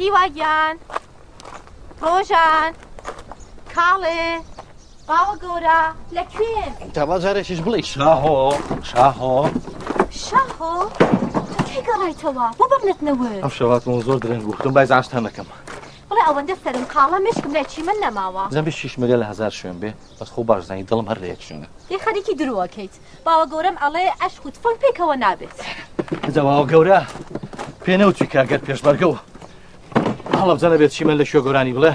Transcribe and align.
هیواگیان 0.00 0.74
ڕۆژان 2.02 2.70
کاڵێ. 3.74 4.24
باوە 5.08 5.34
گەورە. 5.42 5.80
لەکوێن 6.16 6.72
تاوا 6.96 7.16
جارێکیش 7.24 7.60
بڵێ 7.66 7.80
شاهۆ 7.92 8.36
شاهۆ. 8.90 9.36
شاهۆ؟ 10.24 10.74
تێگەڕایتەوە 11.68 12.46
بۆ 12.58 12.64
ببنێتنەوە 12.72 13.30
ئەم 13.44 13.52
شەواتمە 13.56 13.94
زۆر 14.06 14.18
درنگ 14.24 14.44
گفتم 14.48 14.72
بای 14.76 14.86
ئاشتان 14.94 15.22
نەکەم. 15.26 15.48
بڵێ 16.10 16.22
ئەوەندە 16.28 16.54
سەرم 16.64 16.84
کاڵە 16.94 17.18
مشکم 17.26 17.52
لە 17.56 17.62
چی 17.70 17.80
من 17.86 17.96
نەماوە؟ 18.04 18.44
زەمبی 18.54 18.72
شیش 18.78 18.94
مگە 19.00 19.16
لە 19.22 19.26
هزار 19.30 19.52
شوێن 19.58 19.76
بێ. 19.82 19.90
بەس 20.18 20.28
خۆ 20.34 20.40
باش 20.48 20.62
زانی 20.68 20.84
دڵم 20.90 21.06
هەر 21.10 21.18
ڕێک 21.24 21.40
شوێنە. 21.46 21.68
یە 21.92 21.98
خەریکی 22.04 22.34
درۆکەیت 22.40 22.94
باوە 23.26 23.44
گەورەم 23.52 23.76
ئەڵێ 23.82 24.04
عشق 24.24 24.42
و 24.46 24.50
تفەن 24.54 24.76
پێکەوە 24.82 25.14
نابێت. 25.24 25.56
جەواوە 26.34 26.64
گەورە. 26.72 27.00
پێ 27.84 27.94
نەوتی 28.00 28.26
کاگەر 28.34 28.60
پێشبەرگەوە. 28.66 29.18
هەڵم 30.40 30.58
جەنە 30.62 30.76
بێت 30.80 30.92
چیمە 30.96 31.14
لە 31.20 31.24
شوێ 31.30 31.40
گەورانی 31.46 31.74
بڵێ. 31.76 31.92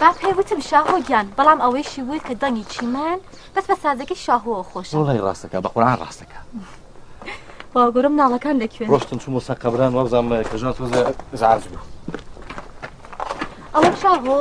با 0.00 0.08
پێوتم 0.20 0.60
شاهۆگیان 0.70 1.26
بەڵام 1.38 1.58
ئەوەی 1.64 1.84
شیوت 1.92 2.22
کە 2.28 2.34
دەنگی 2.42 2.64
چیمان 2.72 3.18
بەس 3.54 3.64
بە 3.70 3.76
سازەکەی 3.82 4.18
شاهۆوە 4.26 4.62
خۆش 4.70 4.88
وڵی 4.98 5.20
ڕاستەکە 5.26 5.58
بە 5.64 5.68
قورآن 5.74 5.96
ڕاستەکە. 6.02 6.38
باوە 7.74 7.90
گەورەم 7.94 8.14
ناڵەکان 8.20 8.56
لەکوێن 8.62 8.88
ڕۆشتن 8.92 9.18
چوو 9.22 9.40
سە 9.46 9.54
قەبران 9.62 9.92
وەبزانم 9.98 10.30
کەژان 10.50 10.72
تۆزە 10.78 11.02
زارز 11.40 11.64
بوو. 11.70 11.82
ئەڵم 13.74 13.94
شاهۆ 14.02 14.38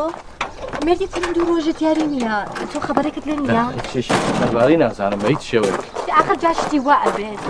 مردی 0.85 1.07
ترم 1.13 1.31
دوو 1.35 1.51
ڕۆژە 1.57 1.73
دیاری 1.79 2.05
نییە. 2.13 2.38
تۆ 2.72 2.78
خبرێکت 2.88 3.23
لێ 3.28 3.35
نییە 3.44 3.63
چێشی 3.91 4.16
سەرباری 4.39 4.78
نازانم 4.84 5.22
هیچ 5.31 5.41
شێوەیەک 5.49 5.81
آخر 6.19 6.35
جاشتی 6.44 6.79
وا 6.85 6.95
ئەبێت. 7.05 7.41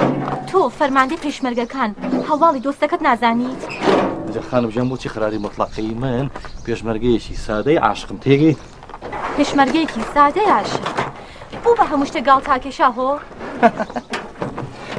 تۆ 0.49 0.59
فەرماندەی 0.78 1.22
پێشمەرگەکان 1.25 1.89
هەواڵی 2.29 2.63
دۆستەکەت 2.66 3.01
نازانیت؟ 3.07 3.61
خانم 4.41 4.71
ژەم 4.75 4.87
بۆچی 4.91 5.09
خراری 5.13 5.37
مطلقی 5.37 5.93
من 5.93 6.29
پێشمەرگەیەکی 6.65 7.35
سادەی 7.45 7.77
عاشقم 7.77 8.17
تێگەی 8.25 8.55
پێشمەرگەیەکی 9.37 10.01
سادە 10.15 10.43
یاش 10.51 10.71
بوو 11.63 11.75
بە 11.79 11.85
هەموو 11.91 12.07
شتە 12.09 12.21
گاڵ 12.27 12.41
تاکێشا 12.49 12.89
هۆ 12.97 13.09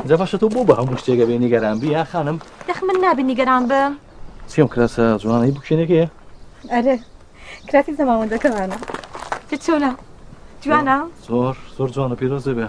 جە 0.08 0.14
باشە 0.20 0.36
تۆ 0.40 0.46
بۆ 0.54 0.60
بە 0.68 0.74
هەموو 0.78 1.00
شتێگە 1.00 1.24
بێ 1.28 1.36
نیگەران 1.44 1.76
بی 1.80 1.88
یا 1.96 2.04
خانم 2.10 2.36
دەخ 2.68 2.78
من 2.86 2.96
نابی 3.04 3.24
نیگەران 3.30 3.62
بم 3.70 3.92
چیم 4.50 4.68
کراسە 4.72 5.04
جوانەی 5.22 5.52
بکشێنێکەیە 5.56 6.06
ئەرێ 6.72 6.96
کراتی 7.68 7.92
زەماوەندەکەمانە 7.98 8.78
چۆنا 9.64 9.92
جوانە 10.62 10.96
زۆر 11.28 11.54
زۆر 11.76 11.88
جوانە 11.94 12.16
پیرۆزە 12.20 12.52
بێ 12.58 12.68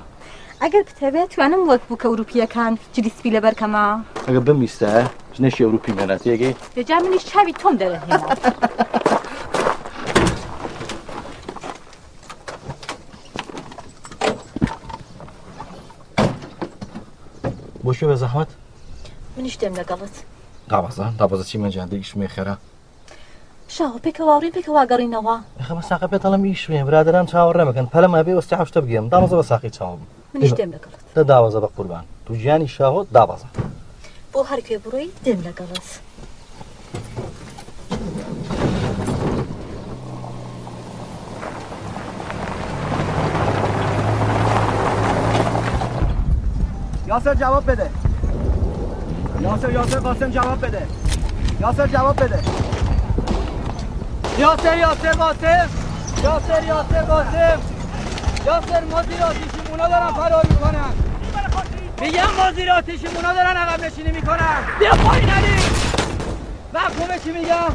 ئەگەر 0.63 0.83
بتەوێت 0.89 1.29
توانم 1.33 1.61
وەک 1.69 1.81
بوو 1.87 1.99
کە 2.01 2.07
ئەوروپیەکان 2.09 2.71
جلیسپی 2.93 3.31
لە 3.35 3.39
بەرکەما 3.45 3.85
ئەگە 4.27 4.41
بمیستە 4.47 4.91
نەشی 5.43 5.61
ئەوروپی 5.65 5.93
مێناتێگەی 5.97 6.53
دەجا 6.77 6.97
منیش 7.03 7.23
چاوی 7.31 7.53
تۆم 7.61 7.75
دەرە 7.81 7.99
بۆشی 17.83 18.05
بە 18.09 18.15
زەحمت؟ 18.23 18.49
منیش 19.37 19.55
دێم 19.61 19.73
لەگەڵت. 19.79 20.15
دابازان 20.71 21.11
دابزە 21.19 21.45
چی 21.49 21.57
منجاندەیش 21.63 22.11
مێ 22.19 22.27
خێرا. 22.35 22.55
شاو 23.75 23.99
پێکەواڕی 24.05 24.51
پێکەوا 24.55 24.83
گەڕینەوە 24.91 25.35
خەمە 25.67 25.83
ساقە 25.89 26.07
پێ 26.11 26.17
دەڵم 26.23 26.43
ئیش 26.47 26.63
وێن 26.69 26.85
برادران 26.87 27.25
چاوە 27.31 27.51
ڕێمەکەن 27.57 27.87
پەلەما 27.93 28.19
بێ 28.25 28.33
وەستی 28.37 28.59
هەشتە 28.61 28.79
بگەم 28.83 29.05
دامەزە 29.11 29.35
بە 29.39 29.45
ساقی 29.51 29.71
چاوم. 29.77 30.01
منیش 30.33 30.51
دێم 30.57 30.69
لەگەڵت. 30.75 31.01
دە 31.15 31.21
داوازە 31.31 31.59
بە 31.63 31.69
قوربان. 31.75 32.05
تو 32.25 32.31
گیانی 32.41 32.67
شاوت 32.75 33.07
دابازە. 33.15 33.47
بۆ 34.32 34.40
هەرکوێ 34.50 34.78
بڕۆی 34.84 35.08
دێم 35.24 35.40
لەگەڵت 35.46 35.88
یاسر 47.08 47.34
جواب 47.34 47.64
بده 47.70 47.90
یاسر 49.40 49.72
یاسر 49.72 50.00
قاسم 50.00 50.30
جواب 50.30 50.66
بده 50.66 50.82
یاسر 51.60 51.86
جواب 51.86 52.16
بده 52.16 52.38
یاسر 54.38 54.76
یاسر 54.76 55.12
قاسم 55.12 55.68
یاسر 56.24 56.62
یاسر 56.64 57.02
قاسم 57.02 57.58
یاسر 58.46 58.84
مازیر 58.84 59.22
آتیشیمونا 59.22 59.88
دارن 59.88 60.12
فرار 60.12 60.46
میکنن 60.50 60.92
میگم 62.01 62.31
مازیر 62.37 62.71
آتیشیمونا 62.71 63.33
دارن 63.33 63.57
عقب 63.57 63.85
نشینی 63.85 64.11
می‌کنن. 64.11 64.59
بیا 64.79 64.91
پایین 64.91 65.29
علی. 65.29 65.55
مفهومه 66.73 67.19
چی 67.23 67.31
میگم؟ 67.31 67.71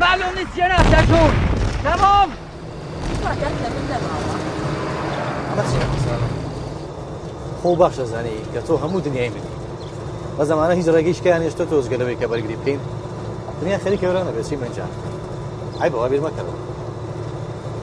معلوم 0.00 0.38
نیست 0.38 0.54
چیه 0.54 0.68
نفتشون 0.68 1.30
تمام 1.84 2.28
خۆ 7.62 7.76
باشە 7.80 8.04
زانی 8.12 8.36
کە 8.54 8.60
تۆ 8.66 8.72
هەموو 8.82 9.00
دنیای 9.00 9.28
منی. 9.28 9.50
بە 10.38 10.44
زمانە 10.50 10.74
هیچ 10.78 10.86
ڕێگەی 10.86 11.14
شکیان 11.18 11.42
هێشتا 11.46 11.64
تۆزگەلەوەی 11.70 12.16
کە 12.20 12.26
بەرگری 12.30 12.56
بکەین 12.60 12.80
دنیا 13.60 13.78
خەری 13.84 13.98
کەورانە 14.02 14.32
بێچی 14.36 14.56
منجان 14.62 14.90
ئای 15.80 15.90
بەوا 15.92 16.08
بیر 16.10 16.20
مەکەەوە 16.26 16.54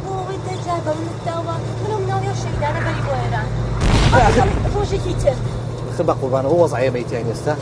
ئەوەی 0.08 0.40
دەجار 0.48 0.82
بە 0.86 0.94
منتاوە 1.02 1.56
منم 1.82 2.04
ناوی 2.10 2.34
شەیدانە 2.44 2.80
بەری 2.86 3.02
بۆ 3.06 3.14
ئێران 3.22 3.48
ڕۆژێکی 4.74 5.14
تر 5.22 5.38
زیاتر 5.98 6.14
بە 6.14 6.16
قوربانەوە 6.22 6.58
وەزعەیە 6.64 6.92
بەیتیان 6.96 7.22
يعني 7.22 7.32
ئێستا 7.34 7.56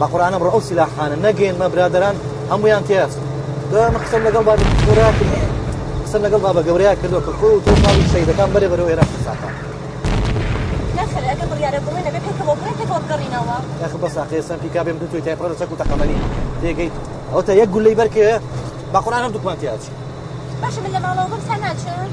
بە 0.00 0.06
قورانم 0.12 0.40
ڕەو 0.46 0.60
سیلاحانە 0.68 1.16
نەگەین 1.26 1.56
مە 1.60 1.66
برادران 1.72 2.16
هەمویان 2.50 2.82
تێست 2.88 3.18
دوام 3.70 3.94
قسم 4.02 4.22
لەگەڵ 4.26 4.42
باگەوریا 4.48 5.08
قسم 6.04 6.20
لەگەڵ 6.26 6.40
با 6.44 6.52
بە 6.56 6.62
گەوریا 6.66 6.94
کردو 7.00 7.20
کە 7.26 7.32
خۆی 7.38 7.54
و 7.56 7.60
تۆ 7.64 7.72
ماڵی 7.82 8.06
شەیدەکان 8.12 8.48
بەرێ 8.54 8.68
بەرەوە 8.72 8.90
ئێرە 8.90 9.04
قساکان 9.12 9.54
یخ 13.84 13.94
بە 14.02 14.08
ساقێسم 14.16 14.58
پیکا 14.62 14.82
بێم 14.84 14.96
دوی 15.00 15.20
تای 15.24 15.36
پرە 15.40 15.54
چەک 15.60 15.70
و 15.72 15.76
تەقەمەنی 15.82 16.18
تێگەیت 16.62 16.94
ئەوتە 17.34 17.52
یەک 17.60 17.68
گولەی 17.74 17.94
بەرکێ 18.00 18.26
بە 18.92 18.98
قورانم 19.04 19.30
دوکمانتییاچ 19.36 19.82
باش 20.62 20.74
من 20.84 20.90
لە 20.96 21.00
ماڵەوەم 21.04 21.42
سا 21.48 21.54
ناچن 21.64 22.08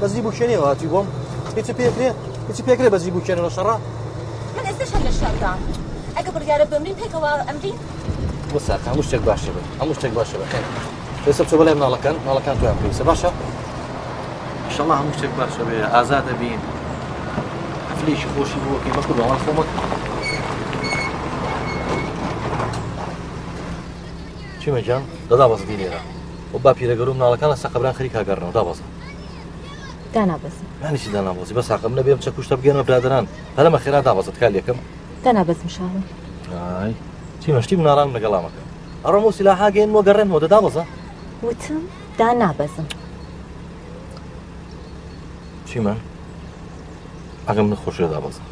بەزی 0.00 0.20
بوو 0.24 0.32
شوێنێ 0.36 0.56
آه، 0.58 0.68
هاتی 0.68 0.88
بۆم 0.92 1.06
هیچ 1.56 1.68
پێ 1.76 1.84
هیچ 2.48 2.58
پێکرێ 2.66 2.88
بەزی 2.94 3.10
بوو 3.14 3.26
کێنەوە 3.26 3.50
شەڕە 3.56 3.76
ئێستش 4.68 4.90
هەر 4.94 5.02
لە 5.08 5.12
شەردان 5.20 5.58
ئەگە 6.16 6.30
بڕیارە 6.36 6.66
بمرین 6.72 6.96
پێکەوە 7.00 7.30
ئەمرین 7.48 7.76
ساک 8.66 8.80
هەموو 8.90 9.06
شتێک 9.08 9.22
باشە 9.28 9.50
بێت 9.54 9.66
هەموو 9.80 9.94
شتێک 9.98 10.12
باشە 10.18 10.36
بێت 10.40 10.52
پێسە 11.24 11.42
بچۆ 11.44 11.56
بەلای 11.60 11.76
مناڵەکان 11.78 12.16
ناڵەکان 12.26 12.54
تویان 12.58 12.76
پێویستە 12.80 13.04
باشە 13.10 13.30
شەڵا 14.74 14.94
هەموو 15.00 15.16
شتێک 15.16 15.32
باشە 15.40 15.62
بێ 15.68 15.78
ئازادە 15.94 16.34
بین. 16.40 16.60
فلیشی 17.98 18.28
خۆشی 18.32 18.58
بۆکەی 18.64 18.92
بە 18.96 19.02
کوردەوان 19.06 19.38
خۆمەک 19.44 19.68
چیمەجان 24.60 25.02
دەدا 25.30 25.46
بەزدی 25.50 25.76
لێرە 25.80 26.00
بۆ 26.50 26.58
با 26.64 26.72
پیرەگەر 26.78 27.08
و 27.08 27.16
مناڵەکان 27.18 27.48
لە 27.52 27.58
سەقبران 27.62 27.94
خەری 27.98 28.10
کاگەڕنەوە 28.14 28.52
دابەزە 28.56 28.84
دانابەزم 30.14 30.66
یانیشی 30.82 31.10
دانابۆزی 31.16 31.54
بە 31.58 31.62
ساقم 31.68 31.92
نەبێم 31.98 32.18
چە 32.24 32.30
کوشتە 32.36 32.54
بگەنەوە 32.58 32.84
برادران 32.88 33.24
هەرەمە 33.58 33.78
خێرا 33.84 34.00
دابەزت 34.06 34.36
کال 34.40 34.54
یەکەم 34.60 34.78
دانابەزم 35.24 35.68
شاوم 35.76 36.04
ئای 36.52 36.94
چیمەشتی 37.42 37.76
مناڵان 37.80 38.08
لەگەڵامەکە 38.16 38.62
ئەڕۆ 39.04 39.18
موسیلا 39.24 39.54
هاگەین 39.60 39.90
وە 39.94 40.02
گەڕێنەوە 40.08 40.40
دەدا 40.44 40.58
بەزە 40.64 40.84
وتم 41.46 41.82
دانابەزم 42.18 42.86
چیمە 45.68 45.94
ئەگەم 47.48 47.66
نەخۆشیە 47.72 48.08
دابەزە 48.14 48.42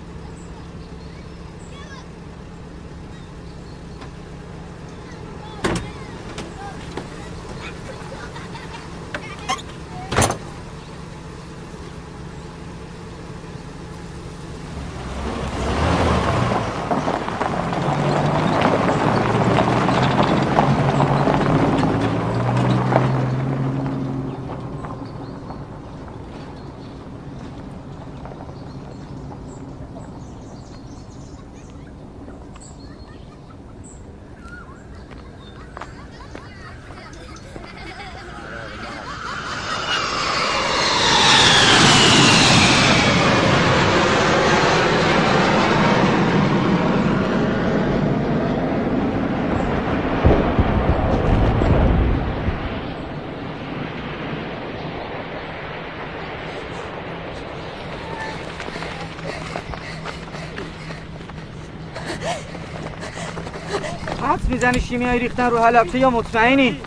حدس 64.47 64.53
می‌زنی 64.55 64.81
شیمیایی 64.81 65.21
ریختن 65.21 65.51
رو 65.51 65.59
حلبچه 65.59 65.99
یا 65.99 66.11
مطمئنی؟ 66.11 66.81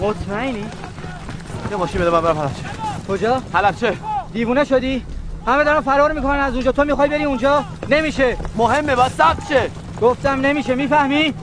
مطمئنی؟ 0.00 0.64
یه 1.70 1.76
ماشین 1.76 2.00
بده 2.00 2.10
من 2.10 2.20
برم 2.20 2.38
حلبچه 2.38 2.62
کجا؟ 3.08 3.42
حلبچه 3.54 3.92
دیوونه 4.32 4.64
شدی؟ 4.64 5.04
همه 5.46 5.64
دارن 5.64 5.80
فرار 5.80 6.12
می‌کنن 6.12 6.40
از 6.40 6.54
اونجا 6.54 6.72
تو 6.72 6.84
می‌خوای 6.84 7.08
بری 7.08 7.24
اونجا؟ 7.24 7.64
نمیشه 7.90 8.36
مهمه 8.56 8.96
باید 8.96 9.12
ثبت 9.12 9.48
شه 9.48 9.70
گفتم 10.00 10.40
نمیشه 10.40 10.74
می‌فهمی؟ 10.74 11.34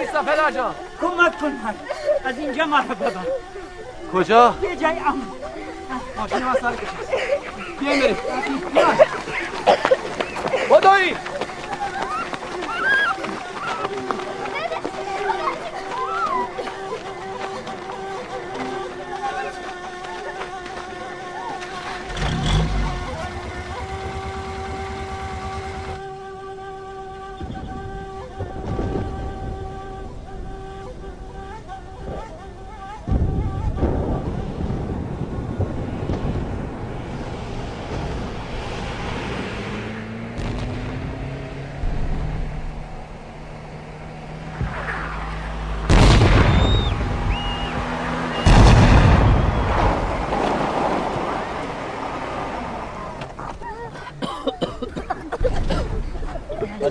نیستم 0.00 0.24
پدر 0.24 0.50
جان 0.50 0.74
کمک 1.00 1.38
کن 1.40 1.46
من 1.46 1.74
از 2.24 2.38
اینجا 2.38 2.66
مرا 2.66 2.82
ببر. 2.82 3.26
کجا؟ 4.12 4.54
یه 4.62 4.76
جای 4.76 4.98
امن 4.98 5.22
ماشین 6.16 6.38
من 6.38 6.54
سر 6.54 6.72
کشید. 6.72 7.78
بیاین 7.80 8.00
بریم. 8.00 8.16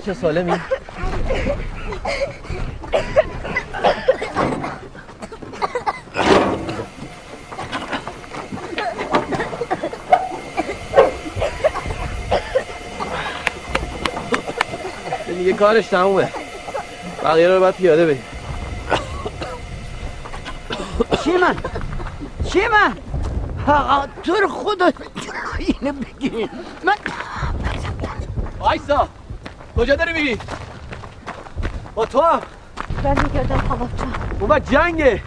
بچه 0.08 0.20
سالمی؟ 0.20 0.60
دیگه 15.36 15.52
کارش 15.52 15.86
تمومه. 15.86 16.32
بقیه 17.24 17.48
رو 17.48 17.60
باید 17.60 17.74
پیاده 17.74 18.06
بریم. 18.06 18.24
چی 21.24 21.32
من؟ 21.32 21.56
چی 22.44 22.60
من؟ 22.68 22.96
آقا 23.66 24.06
تو 24.22 24.34
رو 24.34 24.48
خدا 24.48 24.90
اینو 25.58 25.92
بگیر 25.92 26.48
من 26.84 26.94
آیسا 28.60 29.08
کجا 29.78 29.94
داری 29.96 30.12
میری؟ 30.12 30.38
با 31.94 32.06
تو 32.06 32.20
هم. 32.20 32.40
برمیگردم 33.02 33.56
خانم 33.68 33.88
جان. 33.98 34.14
اومد 34.40 34.70
جنگه. 34.70 35.22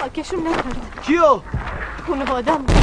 خاکشون 0.00 0.46
نکردم 0.46 0.80
کیو؟ 1.02 1.40
خانوادم 2.06 2.64
استفراغ 2.64 2.79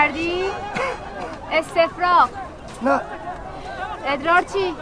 کردی؟ 0.00 0.44
استفراغ. 1.52 2.28
نه. 2.82 3.00
ادرار 4.06 4.42
چی؟ 4.42 4.74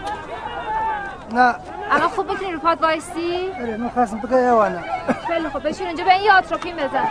نه. 1.32 1.54
الان 1.90 2.08
خوب 2.08 2.30
می‌تونی 2.30 2.52
رو 2.52 2.58
پات 2.59 2.83
وایستی؟ 2.82 3.50
آره 3.60 3.76
می‌خواستم 3.76 4.18
بگه 4.18 4.37
ایوانه 4.37 4.84
خیلی 5.26 5.48
خوب. 5.48 5.62
بشین 5.62 5.87
اونجا 5.87 6.04
به 6.04 6.14
این 6.14 6.25
یه 6.25 6.32
آتروپین 6.32 6.76
بزن. 6.76 7.08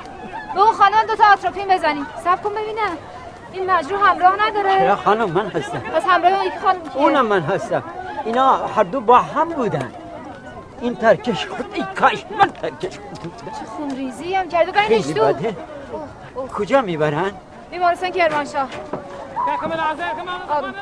بگو 0.55 0.71
خانم 0.71 1.03
دو 1.07 1.15
تا 1.15 1.23
آتروپین 1.33 1.67
بزنیم. 1.67 2.07
صبر 2.24 2.41
کن 2.41 2.49
ببینم 2.49 2.97
این 3.53 3.71
مجروح 3.71 4.09
همراه 4.09 4.37
چرا 4.37 4.47
نداره 4.47 4.95
خانم؟ 4.95 5.31
من 5.31 5.47
هستم. 5.47 5.79
پس 5.79 6.03
همراه 6.07 6.33
اون 6.33 6.47
یکی 6.47 6.59
خانم 6.59 6.81
کیه؟ 6.81 7.01
اونم 7.01 7.25
من 7.25 7.41
هستم. 7.41 7.83
اینا 8.25 8.67
هر 8.67 8.83
دو 8.83 9.01
با 9.01 9.19
هم 9.19 9.49
بودن. 9.49 9.91
این 10.81 10.95
ترکش 10.95 11.45
خود 11.45 11.65
ای 11.73 11.83
کاش 11.99 12.25
من 12.39 12.49
ترکش 12.49 12.99
خود 12.99 13.33
چه 13.59 13.65
خونریزی 13.77 14.35
هم 14.35 14.49
کرده 14.49 14.91
نشتو 14.91 15.25
بده. 15.25 15.55
کجا 16.57 16.81
می‌برن؟ 16.81 17.31
بیمارستان 17.71 18.12
کرمانشاه 18.12 18.70
آروم. 20.50 20.74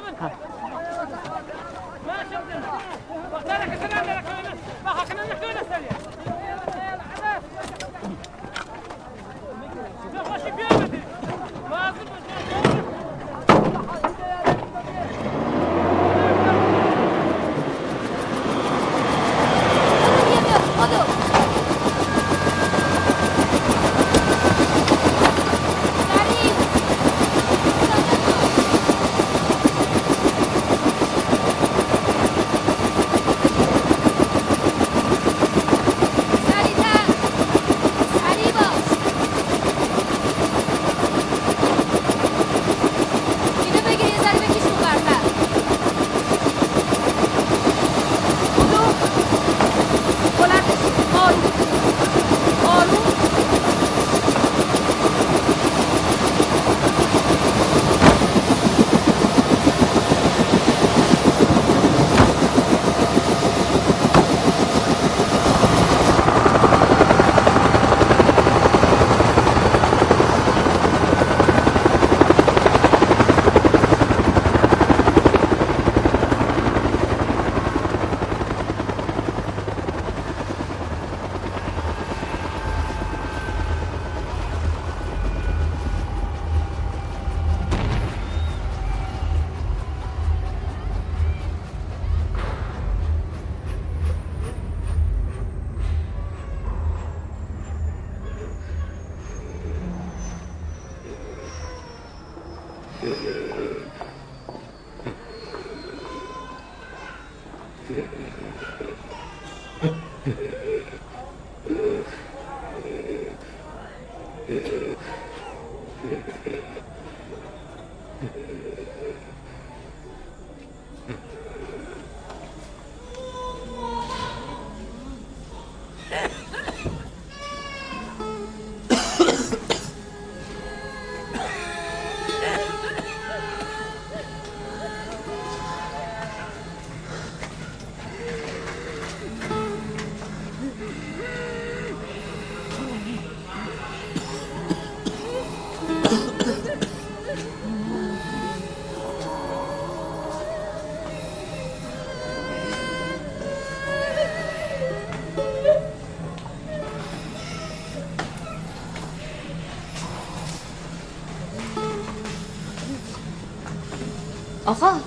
آقا 164.76 165.00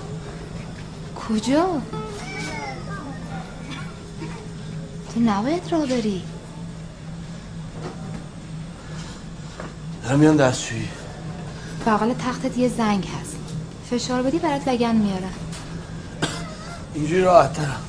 کجا؟ 1.15 1.81
تو 5.13 5.19
نباید 5.19 5.71
را 5.71 5.79
بری. 5.79 6.23
میان 10.17 10.35
دستشویی. 10.35 10.87
بغل 11.85 12.13
تختت 12.13 12.57
یه 12.57 12.69
زنگ 12.69 13.07
هست. 13.21 13.35
فشار 13.89 14.23
بدی 14.23 14.39
برات 14.39 14.67
لگن 14.67 14.95
میارن 14.95 15.33
اینجوری 16.93 17.21
راحت 17.21 17.53
ترم. 17.53 17.88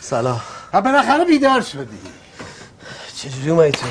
سلام. 0.00 0.40
ها 0.72 0.80
بالاخره 0.80 1.24
بیدار 1.24 1.60
شدی. 1.60 1.98
چجوری 3.16 3.50
اومدی 3.50 3.70
تو؟ 3.70 3.86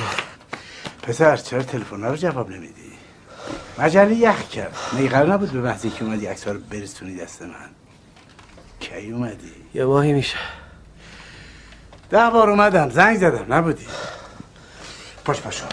پسر 1.04 1.38
چرا 1.38 1.64
تلفن 1.64 2.04
رو 2.04 2.16
جواب 2.16 2.50
نمیدی؟ 2.50 2.94
مجله 3.78 4.16
یخ 4.16 4.50
کرد. 4.50 4.76
قرار 5.12 5.34
نبود 5.34 5.52
به 5.52 5.60
محضی 5.60 5.90
که 5.90 6.04
اومدی 6.04 6.26
عکس 6.26 6.48
رو 6.48 6.60
برسونی 6.60 7.16
دست 7.16 7.42
من؟ 7.42 7.70
کی 8.80 9.12
اومدی؟ 9.12 9.52
یه 9.74 9.86
ماهی 9.86 10.14
میشه. 10.14 10.38
ده 12.10 12.30
بار 12.30 12.50
اومدم. 12.50 12.90
زنگ 12.90 13.18
زدم. 13.18 13.54
نبودی. 13.54 13.88
پاش 15.26 15.42
پاشو 15.42 15.66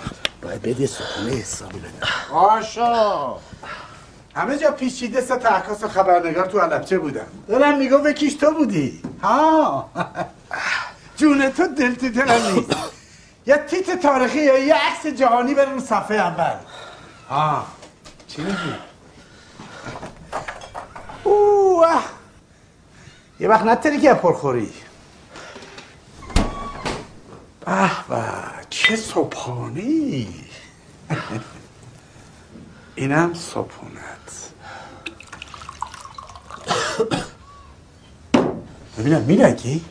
باید 0.43 0.63
بدی 0.63 0.87
سخونه 0.87 1.31
حسابی 1.33 1.79
بدم. 1.79 2.09
پاشو 2.31 3.37
همه 4.37 4.59
جا 4.59 4.71
پیچیده 4.71 5.21
سه 5.21 5.37
تحکاس 5.37 5.85
و 5.85 5.89
خبرنگار 5.89 6.47
تو 6.47 6.59
علبچه 6.59 6.99
بودم 6.99 7.27
دارم 7.49 7.79
میگو 7.79 7.99
بکیش 7.99 8.35
تو 8.35 8.51
بودی. 8.55 9.03
ها. 9.23 9.91
جون 11.17 11.51
تو 11.51 11.67
دل 11.67 11.95
تو 11.95 12.09
دلم 12.09 12.55
نیست. 12.55 12.77
یه 13.47 13.57
تیت 13.57 14.01
تاریخی 14.03 14.39
یا 14.43 14.59
یه 14.59 14.75
عکس 14.75 15.07
جهانی 15.07 15.55
رو 15.55 15.81
صفحه 15.81 16.17
اول. 16.17 16.57
ها. 17.29 17.67
چی 18.29 18.43
میگی؟ 18.43 18.75
اوه. 21.25 22.03
یه 23.41 23.49
وقت 23.49 23.65
نتری 23.65 24.01
که 24.01 24.15
پرخوری. 24.15 24.73
به 27.67 27.91
به 28.09 28.25
چه 28.71 28.97
صبحانی 28.97 30.35
اینم 32.95 33.35
صبحونت 33.35 34.51
ببینم 38.99 39.21
میرنگی؟ 39.21 39.85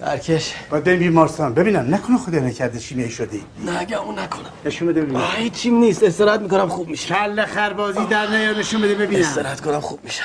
درکش. 0.00 0.54
باید 0.70 0.84
بریم 0.84 0.98
بیمارستان 0.98 1.54
ببینم 1.54 1.94
نکنه 1.94 2.18
خدا 2.18 2.38
نکرده 2.38 2.80
شیمیایی 2.80 3.10
شدی؟ 3.10 3.44
نه 3.66 3.84
گمون 3.84 4.18
نکنم 4.18 4.50
نشون 4.64 4.88
بده 4.88 5.00
ببینم. 5.02 5.22
هیچیم 5.36 5.74
نیست. 5.74 6.02
استراحت 6.02 6.40
می‌کنم 6.40 6.68
خوب 6.68 6.88
میشه. 6.88 7.14
کل 7.14 7.44
خربازی 7.44 8.06
در 8.06 8.26
نیا 8.26 8.52
نشون 8.52 8.82
بده 8.82 8.94
ببینم. 8.94 9.22
استراحت 9.22 9.60
کنم 9.60 9.80
خوب 9.80 10.04
میشه. 10.04 10.22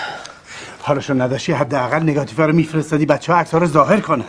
حالشو 0.82 1.14
نداشتی 1.14 1.52
حداقل 1.52 2.04
نگاتیو 2.04 2.42
رو 2.42 2.54
میفرستادی 2.54 3.06
بچه 3.06 3.34
ها 3.34 3.40
عکس 3.40 3.54
رو 3.54 3.66
ظاهر 3.66 4.00
کنن. 4.00 4.26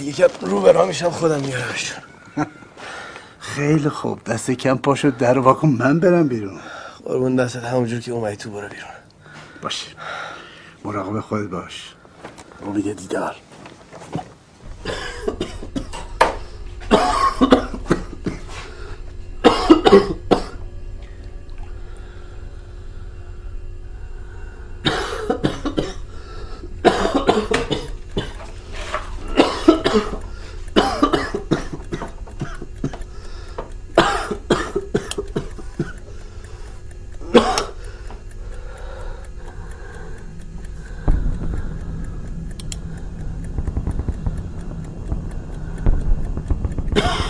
یکم 0.00 0.26
رو 0.40 0.60
برا 0.60 0.86
میشم 0.86 1.10
خودم 1.10 1.40
میارمشون 1.40 2.02
خیلی 3.54 3.88
خوب. 3.88 4.24
دست 4.24 4.50
کم 4.50 4.76
پاشو 4.76 5.10
در 5.10 5.38
واکن 5.38 5.68
من 5.68 6.00
برم 6.00 6.28
بیرون. 6.28 6.60
قربون 7.04 7.36
دستت 7.36 7.64
همونجور 7.64 8.00
که 8.00 8.12
اومدی 8.12 8.36
تو 8.36 8.50
برو 8.50 8.68
بیرون. 8.68 8.90
باشه. 9.62 9.86
مراقب 10.84 11.20
خود 11.20 11.50
باش. 11.50 11.94
امید 12.66 12.96
دیدار. 12.96 13.36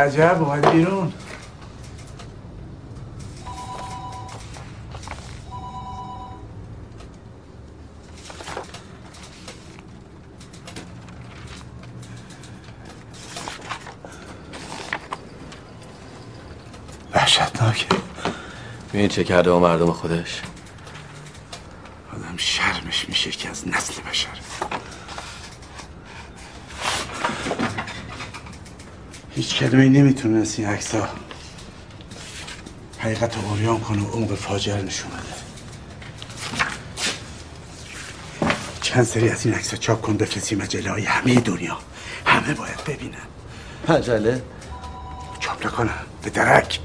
عجب 0.00 0.42
اومد 0.42 0.70
بیرون. 0.70 1.12
وحشتناکه. 17.14 17.86
می‌دونی 18.92 19.08
چه 19.08 19.24
کرده 19.24 19.50
با 19.50 19.58
مردم 19.58 19.92
خودش 19.92 20.42
آدم 22.12 22.36
شرمش 22.36 23.08
میشه 23.08 23.30
که 23.30 23.48
از 23.48 23.68
نسل 23.68 24.02
بشر 24.10 24.28
هیچ 29.34 29.59
کلمه 29.70 29.88
نمی‌تونست 29.88 30.58
این 30.58 30.68
عکسا 30.68 31.08
حقیقت 32.98 33.36
رو 33.36 33.48
اوریان 33.48 33.80
کنه 33.80 34.02
و 34.02 34.10
عمق 34.10 34.34
فاجعه 34.34 34.82
نشون 34.82 35.10
بده. 35.10 35.20
چند 38.82 39.04
سری 39.04 39.28
از 39.28 39.46
این 39.46 39.54
عکسا 39.54 39.76
چاپ 39.76 40.00
کن 40.00 40.16
بفرستی 40.16 40.54
مجله 40.54 40.90
های 40.90 41.04
همه 41.04 41.34
دنیا. 41.34 41.78
همه 42.26 42.54
باید 42.54 42.84
ببینن. 42.86 43.14
مجله؟ 43.88 44.42
چاپ 45.40 45.66
نکنن. 45.66 45.98
به 46.22 46.30
درک. 46.30 46.80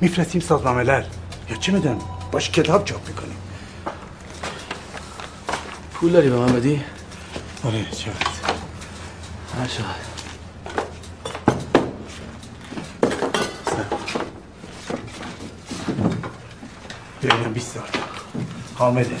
میفرستیم 0.00 0.40
سازمان 0.40 0.74
ملل 0.76 1.04
یا 1.50 1.56
چه 1.56 1.72
می‌دونم 1.72 1.98
باش 2.32 2.50
کتاب 2.50 2.84
چاپ 2.84 3.08
می‌کنیم. 3.08 3.36
پول 5.92 6.12
داری 6.12 6.30
به 6.30 6.36
من 6.36 6.52
بدی؟ 6.52 6.82
آره 7.64 7.84
چقدر 7.90 8.26
هر 9.58 9.66
چقدر 9.66 10.10
ببینم 17.22 17.52
20 17.52 17.70
هزار 17.70 17.88
حامده 18.80 19.16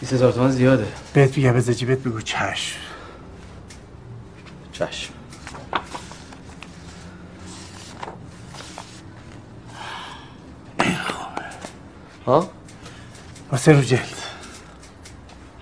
20 0.00 0.12
هزار 0.12 0.32
تومن 0.32 0.50
زیاده. 0.50 0.86
بهت 1.12 1.38
بگم 1.38 1.52
بذار 1.52 1.74
جیبت 1.74 1.98
بگو؟ 1.98 2.20
چشم. 2.20 2.76
چشم. 4.72 5.12
ها؟ 12.26 12.50
واسه 13.52 13.72
رو 13.72 13.80
جلد 13.80 14.22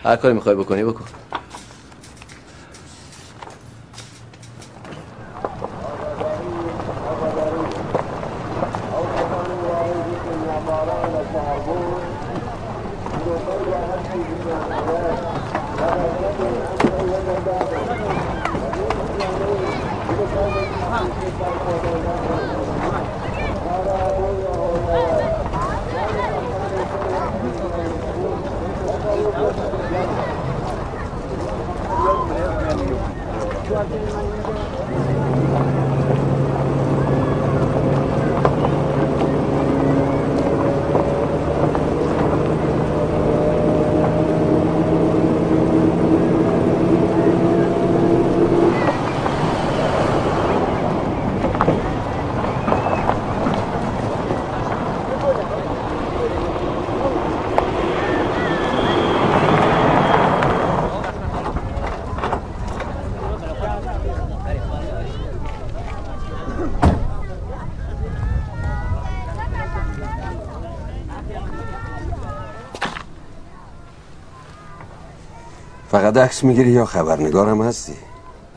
هر 0.05 0.17
کاری 0.17 0.35
می‌خوای 0.35 0.55
بکنی 0.55 0.85
بکن. 0.85 1.05
فقط 76.13 76.25
عکس 76.25 76.45
می‌گیری 76.45 76.71
یا 76.71 76.85
خبرنگارم 76.85 77.63
هستی؟ 77.63 77.95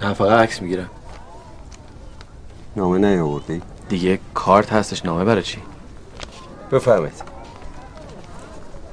نه 0.01 0.13
فقط 0.13 0.39
عکس 0.39 0.61
می‌گیرم. 0.61 0.89
نامه 2.75 2.97
نیاوردی؟ 2.97 3.61
دیگه 3.89 4.19
کارت 4.33 4.73
هستش 4.73 5.05
نامه 5.05 5.23
برای 5.23 5.43
چی؟ 5.43 5.57
بفهمید 6.71 7.13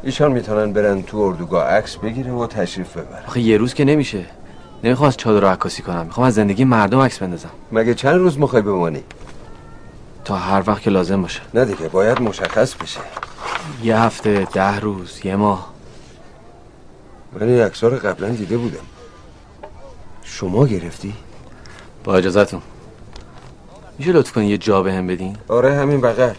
ایشان 0.03 0.33
می‌تونن 0.33 0.73
برن 0.73 1.03
تو 1.03 1.19
اردوگاه 1.19 1.65
عکس 1.65 1.97
بگیرن 1.97 2.31
و 2.31 2.47
تشریف 2.47 2.97
ببرن. 2.97 3.25
آخه 3.27 3.41
یه 3.41 3.57
روز 3.57 3.75
که 3.75 3.85
نمیشه. 3.85 4.25
نمی‌خوام 4.85 5.09
از 5.09 5.17
چادر 5.17 5.53
عکاسی 5.53 5.83
کنم. 5.83 6.07
می‌خوام 6.07 6.27
از 6.27 6.35
زندگی 6.35 6.65
مردم 6.65 7.01
عکس 7.01 7.19
بندازم. 7.19 7.51
مگه 7.73 7.95
چند 7.95 8.15
روز 8.15 8.39
می‌خوای 8.39 8.63
بمانی؟ 8.63 9.03
تا 10.25 10.37
هر 10.37 10.63
وقت 10.67 10.83
که 10.83 10.91
لازم 10.91 11.23
باشه. 11.23 11.41
نه 11.55 11.65
دیگه 11.65 11.89
باید 11.89 12.23
مشخص 12.23 12.75
بشه. 12.75 13.01
یه 13.83 13.99
هفته 13.99 14.47
ده 14.53 14.81
روز 14.81 15.21
یه 15.25 15.37
ماه. 15.37 15.72
من 17.43 17.49
این 17.49 17.61
عکس‌ها 17.61 17.89
رو 17.89 17.97
قبلا 17.97 18.29
دیده 18.29 18.59
بودم. 18.59 18.87
شما 20.23 20.67
گرفتی؟ 20.67 21.15
با 22.05 22.17
اجازتون 22.17 22.63
میشه 23.99 24.13
لطف 24.13 24.33
کنی 24.33 24.47
یه 24.47 24.59
جا 24.59 24.83
به 24.83 24.93
هم 24.93 25.07
بدین؟ 25.07 25.37
آره 25.49 25.75
همین 25.75 26.01
بغل. 26.01 26.35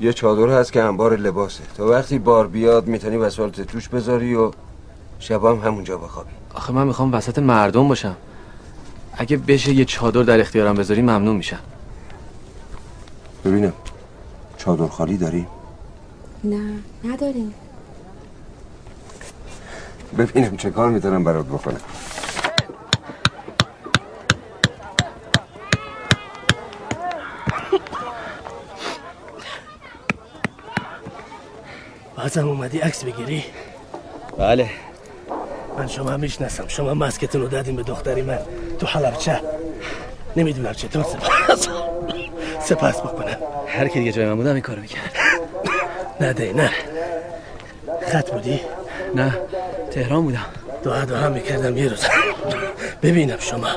یه 0.00 0.12
چادر 0.12 0.60
هست 0.60 0.72
که 0.72 0.82
انبار 0.82 1.16
لباسه. 1.16 1.64
تا 1.76 1.86
وقتی 1.86 2.18
بار 2.18 2.46
بیاد 2.46 2.86
می‌تونی 2.86 3.16
وسایلت 3.16 3.60
توش 3.60 3.88
بذاری 3.88 4.34
و 4.34 4.50
شب 5.18 5.44
هم 5.44 5.56
همونجا 5.56 5.98
بخوابی. 5.98 6.30
آخه 6.54 6.72
من 6.72 6.86
می‌خوام 6.86 7.12
وسط 7.12 7.38
مردم 7.38 7.88
باشم. 7.88 8.16
اگه 9.12 9.36
بشه 9.36 9.72
یه 9.72 9.84
چادر 9.84 10.22
در 10.22 10.40
اختیارم 10.40 10.74
بذاری 10.74 11.02
ممنون 11.02 11.36
میشم. 11.36 11.60
ببینم 13.44 13.72
چادر 14.58 14.86
خالی 14.86 15.16
داری؟ 15.16 15.46
نه 16.44 16.70
نداریم. 17.04 17.54
ببینم 20.18 20.56
چه 20.56 20.70
کار 20.70 20.90
می‌تونم 20.90 21.24
برات 21.24 21.46
بکنم. 21.46 21.80
بازم 32.16 32.48
اومدی 32.48 32.78
عکس 32.78 33.04
بگیری؟ 33.04 33.44
بله. 34.38 34.70
من 35.78 35.86
شما 35.86 36.16
می‌شناسم. 36.16 36.68
شما 36.68 36.94
مسکتون 36.94 37.40
رو 37.40 37.48
دادیم 37.48 37.76
به 37.76 37.82
دختری 37.82 38.22
من. 38.22 38.38
تو 38.78 38.86
حلبچه. 38.86 39.40
نمی‌دونم 40.36 40.72
چطور 40.72 41.02
سپاس. 41.02 41.68
سپاس 42.60 43.00
بکنم. 43.00 43.36
هر 43.68 43.88
کی 43.88 43.98
دیگه 43.98 44.12
جای 44.12 44.26
من 44.26 44.36
بودم 44.36 44.52
این 44.52 44.62
کارو 44.62 44.80
می‌کرد. 44.80 45.16
نه 46.20 46.32
دی 46.32 46.52
نه. 46.52 46.70
خط 48.12 48.30
بودی؟ 48.30 48.60
نه. 49.14 49.38
تهران 49.94 50.22
بودم. 50.22 50.46
دعا 50.84 51.04
دعا 51.04 51.28
می‌کردم 51.28 51.76
یه 51.76 51.88
روز. 51.88 52.06
ببینم 53.02 53.38
شما. 53.38 53.68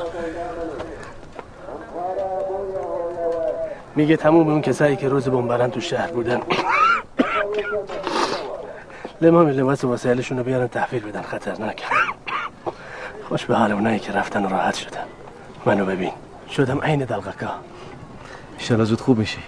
میگه 3.96 4.16
تموم 4.16 4.48
اون 4.48 4.62
کسایی 4.62 4.96
که 4.96 5.08
روز 5.08 5.28
بمباران 5.28 5.70
تو 5.70 5.80
شهر 5.80 6.10
بودن. 6.10 6.40
لمام 9.20 9.48
لباس 9.48 9.84
وسایلشون 9.84 10.38
رو 10.38 10.44
بیارن 10.44 10.68
تحویل 10.68 11.02
بدن. 11.02 11.22
خطرناک. 11.22 11.82
خوش 13.28 13.44
به 13.44 13.56
حال 13.56 13.72
اونایی 13.72 13.98
که 13.98 14.12
رفتن 14.12 14.44
و 14.44 14.48
راحت 14.48 14.74
شدن. 14.74 15.04
منو 15.66 15.84
ببین. 15.84 16.12
شدم 16.50 16.80
عین 16.80 17.04
دلغکا 17.04 17.50
ایشالا 18.58 18.84
زود 18.84 19.00
خوب 19.00 19.18
میشی. 19.18 19.42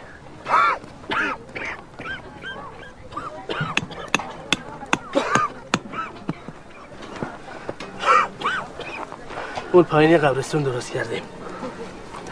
اون 9.72 9.84
پایین 9.84 10.18
قبرستون 10.18 10.62
درست 10.62 10.92
کردیم. 10.92 11.22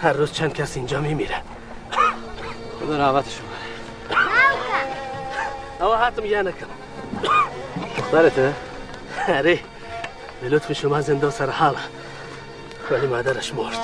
هر 0.02 0.12
روز 0.12 0.32
چند 0.32 0.52
کس 0.52 0.76
اینجا 0.76 1.00
میمیره. 1.00 1.36
خدا 2.80 2.98
رحمتشون 2.98 3.44
اما 5.80 5.96
حتم 5.96 6.24
یه 6.24 6.42
نکن. 6.42 6.66
دخترته؟ 7.98 8.54
اره 9.28 9.58
به 10.40 10.48
لطف 10.48 10.72
شما 10.72 11.00
زنده 11.00 11.30
سر 11.30 11.50
حال 11.50 11.76
ولی 12.90 13.06
مادرش 13.06 13.54
مرد. 13.54 13.78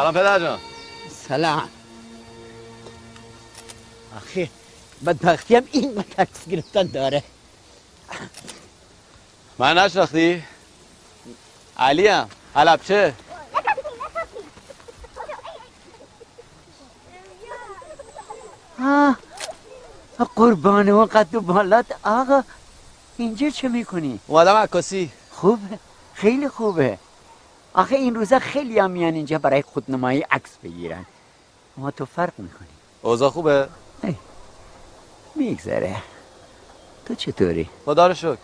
سلام 0.00 0.14
پدر 0.14 0.38
جان. 0.38 0.58
سلام. 1.28 1.68
آخه 4.16 4.48
بدبختی 5.06 5.56
هم 5.56 5.62
این 5.72 5.94
به 5.94 6.02
تکس 6.02 6.48
گرفتن 6.48 6.82
داره. 6.82 7.22
من 9.58 9.78
نشناختی؟ 9.78 10.42
علیم 11.78 12.28
حلبچه 12.54 13.14
آه 18.80 19.16
قربان 20.36 20.88
و 20.88 21.06
قد 21.06 21.34
و 21.34 21.40
بالات 21.40 21.86
آقا 22.04 22.42
اینجا 23.16 23.50
چه 23.50 23.68
می‌کنی؟ 23.68 24.20
اومدم 24.26 24.56
عکاسی. 24.56 25.12
خوبه. 25.30 25.78
خیلی 26.14 26.48
خوبه. 26.48 26.98
آخه 27.74 27.96
این 27.96 28.14
روزا 28.14 28.38
خیلی 28.38 28.78
هم 28.78 28.90
میان 28.90 29.14
اینجا 29.14 29.38
برای 29.38 29.62
خودنمایی 29.62 30.20
عکس 30.20 30.50
بگیرن. 30.64 31.06
اما 31.78 31.90
تو 31.90 32.04
فرق 32.04 32.32
می‌کنی 32.38 32.68
اوضاع 33.02 33.30
خوبه؟ 33.30 33.68
میگذره. 35.34 35.96
تو 37.06 37.14
چطوری؟ 37.14 37.68
خدا 37.84 38.06
رو 38.06 38.14
شکر. 38.14 38.36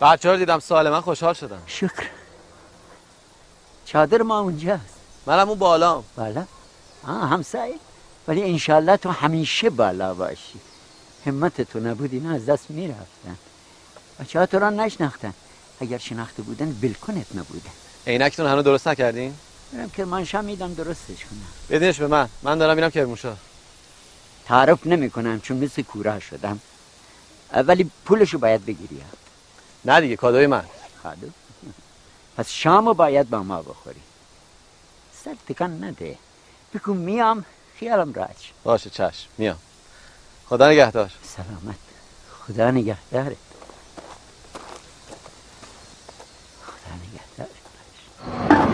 بچه 0.00 0.30
رو 0.30 0.36
دیدم 0.36 0.58
سال 0.58 0.90
من 0.90 1.00
خوشحال 1.00 1.34
شدم. 1.34 1.62
شکر. 1.66 2.10
چادر 3.84 4.22
ما 4.22 4.40
اونجاست. 4.40 4.96
منم 5.26 5.48
اون 5.48 5.58
بالام 5.58 6.04
بالا؟ 6.16 6.44
آه 7.06 7.28
همسایه. 7.28 7.74
ولی 8.28 8.42
انشالله 8.42 8.96
تو 8.96 9.10
همیشه 9.10 9.70
بالا 9.70 10.14
باشی. 10.14 10.60
همت 11.26 11.60
تو 11.60 11.80
نبود 11.80 12.12
اینا 12.12 12.34
از 12.34 12.46
دست 12.46 12.70
می‌رفتن. 12.70 13.36
بچه 14.20 14.38
ها 14.38 14.46
تو 14.46 14.58
را 14.58 14.70
نشناختن. 14.70 15.34
اگر 15.80 15.98
شناخته 15.98 16.42
بودن 16.42 16.72
بلکنت 16.72 17.26
نبودن 17.34 17.70
عینکتون 18.06 18.46
هنوز 18.46 18.64
درست 18.64 18.88
نکردین؟ 18.88 19.34
برم 19.72 19.90
کرمانشاه 19.90 20.40
میدم 20.40 20.74
درستش 20.74 21.24
کنم. 21.24 21.46
بدینش 21.70 22.00
به 22.00 22.06
من. 22.06 22.28
من 22.42 22.58
دارم 22.58 22.76
میرم 22.76 22.90
کرمانشاه. 22.90 23.36
تعارف 24.44 24.86
نمی 24.86 25.10
کنم 25.10 25.40
چون 25.40 25.56
مثل 25.56 25.82
کورا 25.82 26.20
شدم. 26.20 26.60
ولی 27.52 27.90
پولشو 28.04 28.38
باید 28.38 28.66
بگیری. 28.66 29.00
نه 29.84 30.00
دیگه 30.00 30.16
کادوی 30.16 30.46
من. 30.46 30.64
کادو 31.02 31.26
پس 32.36 32.50
شامو 32.50 32.94
باید 32.94 33.30
با 33.30 33.42
ما 33.42 33.62
بخوری. 33.62 34.00
سر 35.24 35.34
تکان 35.48 35.84
نده. 35.84 36.18
بگو 36.74 36.94
میام 36.94 37.44
خیالم 37.78 38.12
راحت 38.12 38.40
شد. 38.40 38.52
باشه 38.64 38.90
چشم. 38.90 39.28
میام. 39.38 39.58
خدا 40.48 40.70
نگهدار. 40.70 41.10
سلامت. 41.36 41.78
خدا 42.46 42.70
نگهدارت 42.70 43.36
Thank 48.28 48.50
you. 48.50 48.65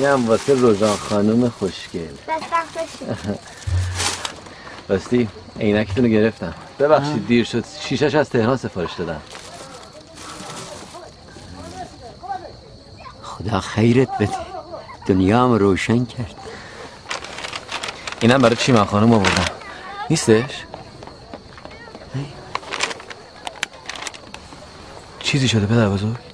اینم 0.00 0.28
واسه 0.28 0.54
روزان 0.54 0.96
خانم 0.96 1.48
خوشگل. 1.48 2.08
راستی 4.88 5.28
عینکتون 5.60 6.04
رو 6.04 6.10
گرفتم. 6.10 6.54
ببخشید 6.78 7.26
دیر 7.26 7.44
شد. 7.44 7.64
شیشش 7.80 8.14
از 8.14 8.30
تهران 8.30 8.56
سفارش 8.56 8.90
دادم. 8.98 9.20
خدا 13.22 13.60
خیرت 13.60 14.18
بده 14.18 14.36
دنیا 15.06 15.44
هم 15.44 15.52
روشن 15.52 16.04
کرد. 16.04 16.34
اینم 18.20 18.38
برای 18.38 18.56
چیمن 18.56 18.84
خانم 18.84 19.12
آوردم؟ 19.12 19.44
نیستش؟ 20.10 20.64
چیزی 25.20 25.48
شده 25.48 25.66
پدر 25.66 25.88
بزرگ؟ 25.88 26.29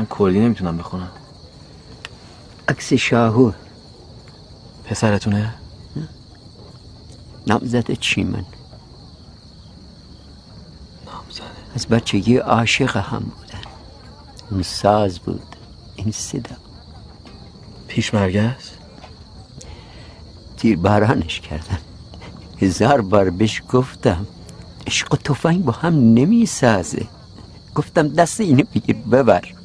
من 0.00 0.06
کلی 0.06 0.40
نمی‌تونم 0.40 0.76
بخونم. 0.76 1.10
عکس 2.68 2.92
شاهو. 2.92 3.52
پسرتونه؟ 4.84 5.54
نامزد 7.46 7.92
چیمن 7.92 8.44
نامزده 11.06 11.44
از 11.74 11.86
بچگی 11.86 12.36
عاشق 12.36 12.96
هم 12.96 13.18
بودن. 13.18 13.60
اون 14.50 14.62
ساز 14.62 15.18
بود 15.18 15.56
این 15.96 16.12
صدا. 16.12 16.56
پیش 17.88 18.14
است؟ 18.14 18.78
تیر 20.56 20.76
بارانش 20.76 21.40
کردن 21.40 21.78
هزار 22.58 23.00
بار 23.00 23.30
بهش 23.30 23.62
گفتم 23.68 24.26
عشق 24.86 25.14
و 25.14 25.16
تفنگ 25.16 25.64
با 25.64 25.72
هم 25.72 25.94
نمی 25.94 26.46
سازه 26.46 27.06
گفتم 27.74 28.08
دست 28.08 28.40
اینو 28.40 28.64
بگیر 28.74 28.96
ببر. 28.96 29.59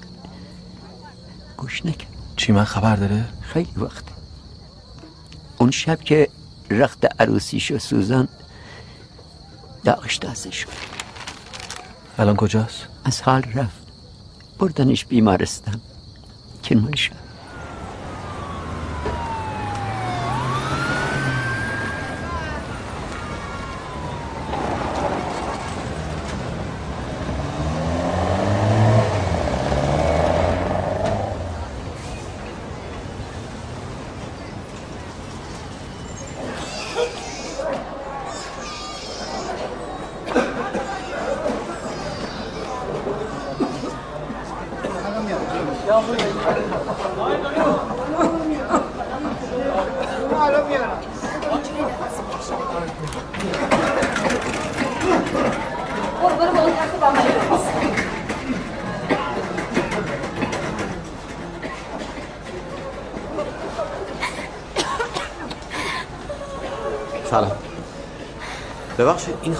گوش 1.66 1.86
نکرد 1.86 2.07
چی 2.36 2.51
من 2.51 2.63
خبر 2.63 2.95
داره؟ 2.95 3.26
خیلی 3.41 3.74
وقت. 3.78 4.03
اون 5.57 5.72
شب 5.72 6.01
که 6.01 6.30
رخت 6.70 7.22
عروسیشو 7.22 7.80
سوزان 7.80 8.28
داغش 9.84 10.18
تازه 10.18 10.51
شد 10.51 10.68
الان 12.18 12.36
کجاست؟ 12.36 12.88
از 13.03 13.22
حال 13.22 13.43
رفت. 13.43 13.88
بردنش 14.59 15.05
بیمارستان. 15.05 15.82
کرمانشاه 16.63 17.18
سلام 17.18 17.24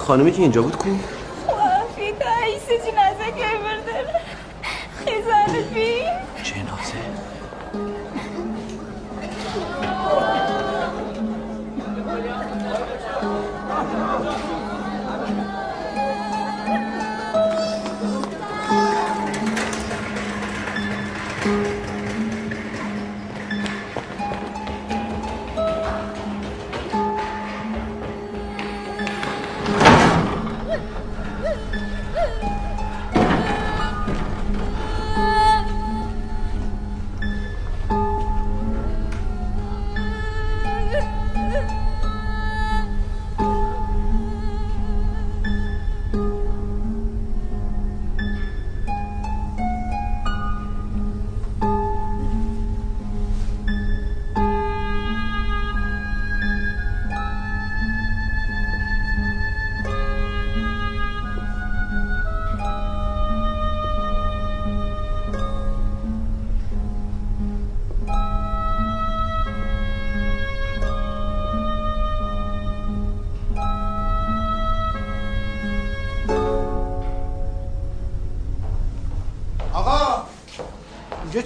خانمی 0.06 0.32
که 0.32 0.42
اینجا 0.42 0.62
بود 0.62 0.76
کو؟ 0.76 0.88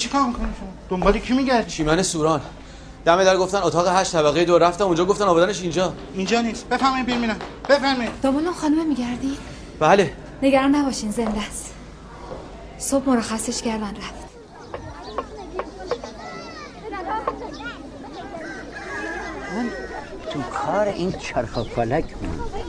اینجا 0.01 0.09
چی 0.09 0.19
کار 0.19 0.27
می‌کنی 0.27 0.55
شما؟ 0.61 0.69
دنبال 0.91 1.19
کی 1.19 1.35
میگردی؟ 1.35 1.71
چیمن 1.71 2.03
سوران. 2.03 2.41
دم 3.05 3.25
در 3.25 3.37
گفتن 3.37 3.59
اتاق 3.59 3.89
هشت 3.89 4.13
طبقه 4.13 4.45
دو 4.45 4.59
رفتم 4.59 4.85
اونجا 4.85 5.05
گفتن 5.05 5.25
آوردنش 5.25 5.61
اینجا. 5.63 5.93
اینجا 6.15 6.41
نیست. 6.41 6.69
بفهمین 6.69 7.05
ببینم 7.05 7.37
بفهمین 7.69 8.09
دنبال 8.23 8.45
اون 8.45 8.55
خانم 8.55 8.87
میگردی؟ 8.87 9.39
بله. 9.81 10.13
نگران 10.43 10.75
نباشین 10.75 11.11
زنده 11.11 11.47
است. 11.47 11.75
صبح 12.79 13.09
مرخصش 13.09 13.63
کردن 13.63 13.91
رفت. 13.97 14.31
من 19.57 19.69
تو 20.33 20.41
کار 20.41 20.87
این 20.89 21.13
چرخ 21.13 21.57
و 21.57 21.63
فلک 21.63 22.15
بود 22.15 22.60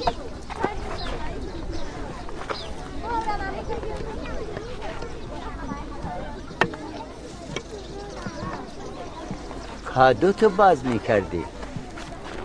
کادو 9.94 10.32
تو 10.32 10.50
باز 10.50 10.86
می‌کردی. 10.86 11.44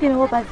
اینو 0.01 0.19
با 0.19 0.27
بعضی 0.27 0.49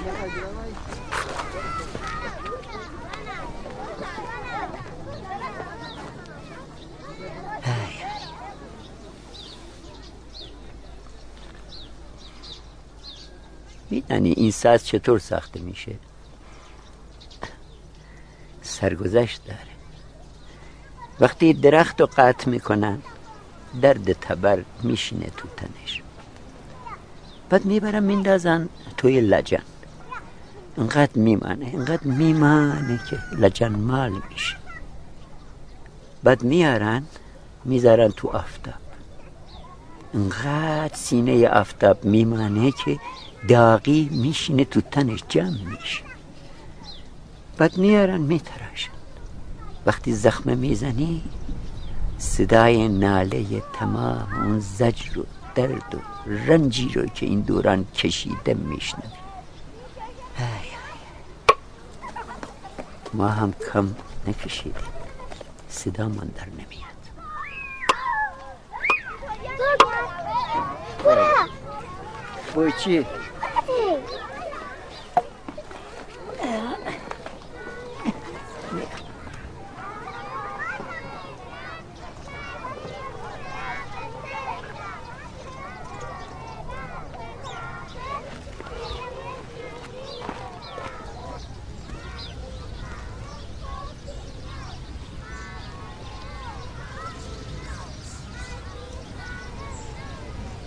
میدانی 13.90 14.30
این 14.30 14.50
ساز 14.50 14.86
چطور 14.86 15.18
ساخته 15.18 15.60
میشه؟ 15.60 15.94
سرگذشت 18.62 19.44
داره. 19.44 19.58
وقتی 21.20 21.52
درخت 21.52 22.00
رو 22.00 22.08
قطع 22.16 22.50
می‌کنن 22.50 23.02
درد 23.82 24.12
تبر 24.12 24.64
میشینه 24.82 25.26
تو 25.36 25.48
تنش. 25.56 26.03
بعد 27.50 27.64
می‌برن 27.64 28.02
میندازن 28.02 28.68
توی 28.96 29.20
لجن. 29.20 29.62
انقدر 30.78 31.18
میمانه 31.18 31.70
انقدر 31.74 32.06
میمانه 32.06 33.00
که 33.10 33.18
لجن 33.38 33.76
مال 33.76 34.12
میشه. 34.30 34.56
بعد 36.22 36.42
میارن 36.42 37.02
می‌ذارن 37.64 38.08
تو 38.08 38.28
آفتاب. 38.28 38.74
انقدر 40.14 40.94
سینه 40.94 41.48
آفتاب 41.48 42.04
میمانه 42.04 42.72
که 42.84 42.98
داغی 43.48 44.08
میشینه 44.12 44.64
تو 44.64 44.80
تنش 44.80 45.24
جمع 45.28 45.60
میشه. 45.64 46.02
بعد 47.58 47.78
میارن 47.78 48.20
میتراشن. 48.20 48.90
وقتی 49.86 50.12
زخم 50.12 50.58
می‌زنی 50.58 51.22
صدای 52.18 52.88
ناله 52.88 53.62
تمام 53.72 54.28
اون 54.44 54.60
زجر 54.60 55.18
و 55.18 55.24
درد 55.54 55.94
و 55.94 56.13
رنجی 56.26 56.88
رو 56.88 57.06
که 57.06 57.26
این 57.26 57.40
دوران 57.40 57.84
کشیده 57.84 58.54
میشنوی. 58.54 59.08
ما 63.12 63.28
هم 63.28 63.54
کم 63.72 63.94
نکشیدیم. 64.26 64.74
صدا 65.68 66.08
من 66.08 66.26
در 66.26 66.46
نمیاد. 66.46 66.94
با 72.54 72.70
چی؟ 72.70 73.06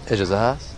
اجازه 0.08 0.38
هست؟ 0.38 0.76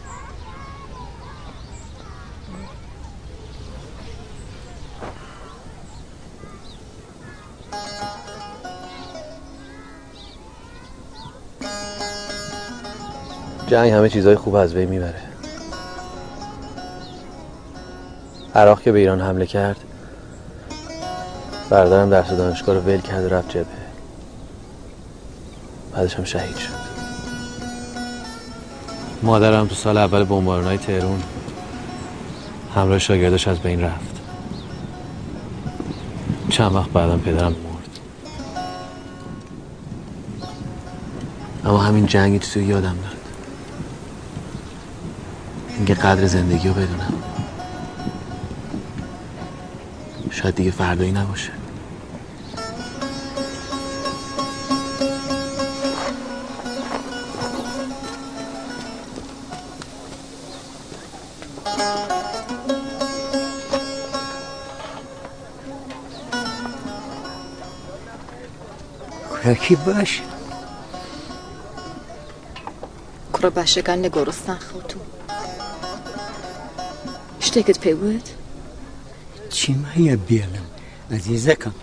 جنگ 13.68 13.92
همه 13.92 14.10
چیزهای 14.10 14.36
خوب 14.36 14.56
از 14.56 14.74
بین 14.74 14.90
می‌بره. 14.90 15.22
عراق 18.56 18.82
که 18.82 18.92
به 18.92 19.00
ایران 19.00 19.22
حمله 19.22 19.46
کرد 19.46 19.78
برادرم 21.70 22.10
درس 22.10 22.30
دانشگاه 22.30 22.76
رو 22.76 22.82
ول 22.82 23.02
کرد 23.02 23.26
و 23.26 23.30
رفت 23.30 23.50
جبهه. 23.50 23.66
بعدش 25.94 26.16
هم 26.16 26.24
شهید 26.24 26.58
شد. 26.58 26.89
مادرم 29.24 29.68
تو 29.68 29.76
سال 29.76 29.98
اول 29.98 30.24
بمبارانهای 30.24 30.78
تهرون 30.78 31.24
همراه 32.76 33.00
شاگرداش 33.00 33.48
از 33.48 33.60
بین 33.60 33.82
رفت. 33.82 34.20
چند 36.50 36.76
وقت 36.76 36.90
بعدم 36.90 37.20
پدرم 37.20 37.52
مرد. 37.52 38.00
اما 41.66 41.78
همین 41.78 42.06
جنگ 42.06 42.40
تو 42.40 42.60
یادم 42.60 42.96
داد 42.96 43.18
اینکه 45.78 45.94
قدر 45.94 46.26
زندگی 46.26 46.68
رو 46.68 46.74
بدونم. 46.74 47.14
شاید 50.32 50.56
دیگه 50.56 50.72
فردایی 50.72 51.12
نباشه. 51.12 51.59
Kuraki 69.50 69.78
baş. 69.88 70.24
Kura 73.34 73.56
başlagan 73.56 74.04
ne 74.04 74.08
gorustan 74.08 74.60
خوتو. 74.68 75.00
اشتكت 77.42 77.78
بيوت 77.84 78.28
چیم 79.56 79.82
هەیە 79.94 80.16
بێڵم 80.28 80.68
ئەزیزەکەم 81.12 81.76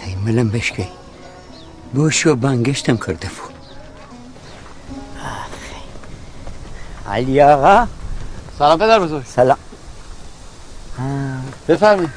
هەی 0.00 0.14
مەلم 0.24 0.48
بشکەی 0.54 0.92
بۆ 1.94 2.04
شۆ 2.18 2.30
بانگەشتم 2.42 2.98
کردەبوو 3.04 3.48
علی 7.14 7.36
آقا. 7.52 7.76
سلام 8.58 8.78
پدر 8.82 8.98
بزرگ. 9.04 9.26
سلام. 9.38 9.60
بفرمایید. 11.68 12.12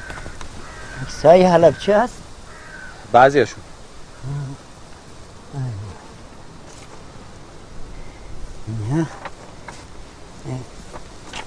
عکسای 1.02 1.42
حلبچه 1.52 1.92
هست؟ 1.98 2.23
بعضیاشون. 3.14 3.62
نه 8.90 9.06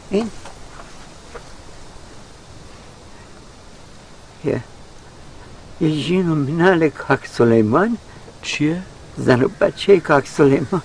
این. 0.10 0.32
یه. 4.46 4.64
جین 5.80 6.30
و 6.30 6.36
منال 6.36 6.90
کاک 6.90 7.28
سلیمان. 7.28 7.98
چیه؟ 8.42 8.84
زن 9.18 9.44
و 9.44 9.48
بچه 9.48 10.00
کاک 10.00 10.28
سلیمان. 10.28 10.82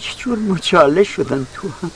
چجور 0.00 0.38
مچاله 0.38 1.04
شدن 1.04 1.46
تو 1.54 1.68
هم 1.68 1.90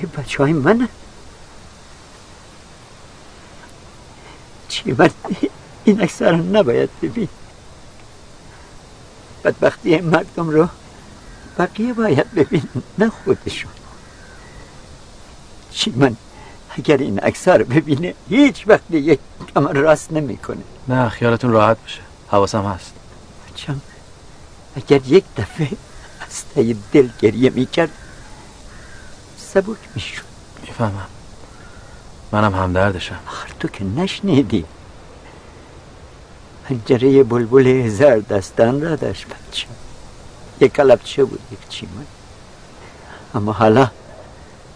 این 0.00 0.10
بچه 0.30 0.42
های 0.42 0.52
منه 0.52 0.88
چی 4.68 4.92
من 4.92 5.10
این 5.84 6.02
اکثر 6.02 6.36
نباید 6.36 6.90
ببین. 7.02 7.28
بدبختی 9.44 10.00
مردم 10.00 10.50
رو 10.50 10.68
بقیه 11.58 11.92
باید 11.92 12.30
ببین 12.34 12.62
نه 12.98 13.10
خودشون. 13.10 13.72
چی 15.70 15.92
من 15.96 16.16
اگر 16.70 16.96
این 16.96 17.20
اکثر 17.22 17.62
ببینه 17.62 18.14
هیچ 18.28 18.64
وقت 18.66 18.88
دیگه 18.88 19.18
کمر 19.54 19.72
راست 19.72 20.12
نمی‌کنه. 20.12 20.62
نه 20.88 21.08
خیالتون 21.08 21.50
راحت 21.50 21.76
بشه 21.84 22.00
حواسم 22.28 22.64
هست. 22.64 22.92
بچم 23.48 23.80
اگر 24.76 25.00
یک 25.06 25.24
دفعه 25.36 25.68
از 26.20 26.44
تای 26.54 26.76
دل 26.92 27.08
گریه 27.20 27.50
می‌کرد 27.50 27.90
سبک 29.54 29.78
می‌شد. 29.94 30.22
می‌فهمم. 30.62 31.06
منم 32.32 32.54
همدردشم. 32.54 33.18
آخر 33.26 33.48
تو 33.60 33.68
که 33.68 33.84
نشنیدی. 33.84 34.64
پنجره 36.68 37.22
بلبل 37.22 37.66
هزار 37.66 38.18
دستان 38.18 38.80
را 38.82 38.96
داشت 38.96 39.26
بچه. 39.26 39.66
یک 40.60 40.72
کلبچه 40.72 41.24
بود 41.24 41.40
یک 41.52 41.68
چیمن 41.68 42.06
اما 43.34 43.52
حالا 43.52 43.90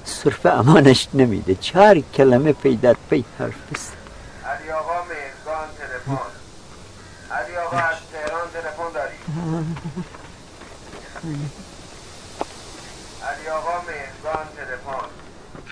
صرف 0.04 0.46
امانش 0.46 1.08
نمیده. 1.14 1.54
چهار 1.54 2.00
کلمه 2.00 2.52
پی 2.52 2.76
در 2.76 2.96
پی 3.10 3.24
حرف 3.38 3.72
بست 3.72 3.92
علی 4.44 4.70
آقا 4.70 4.92
میزبان 5.02 5.68
تلفن. 5.78 6.18
علی 7.30 7.56
آقا 7.56 7.76
از 7.76 7.96
تهران 8.12 8.48
تلفن 8.52 8.92
داری 8.94 9.14
علی 13.28 13.48
آقا 13.48 13.80
میزبان 13.80 14.46
تلفن 14.56 15.08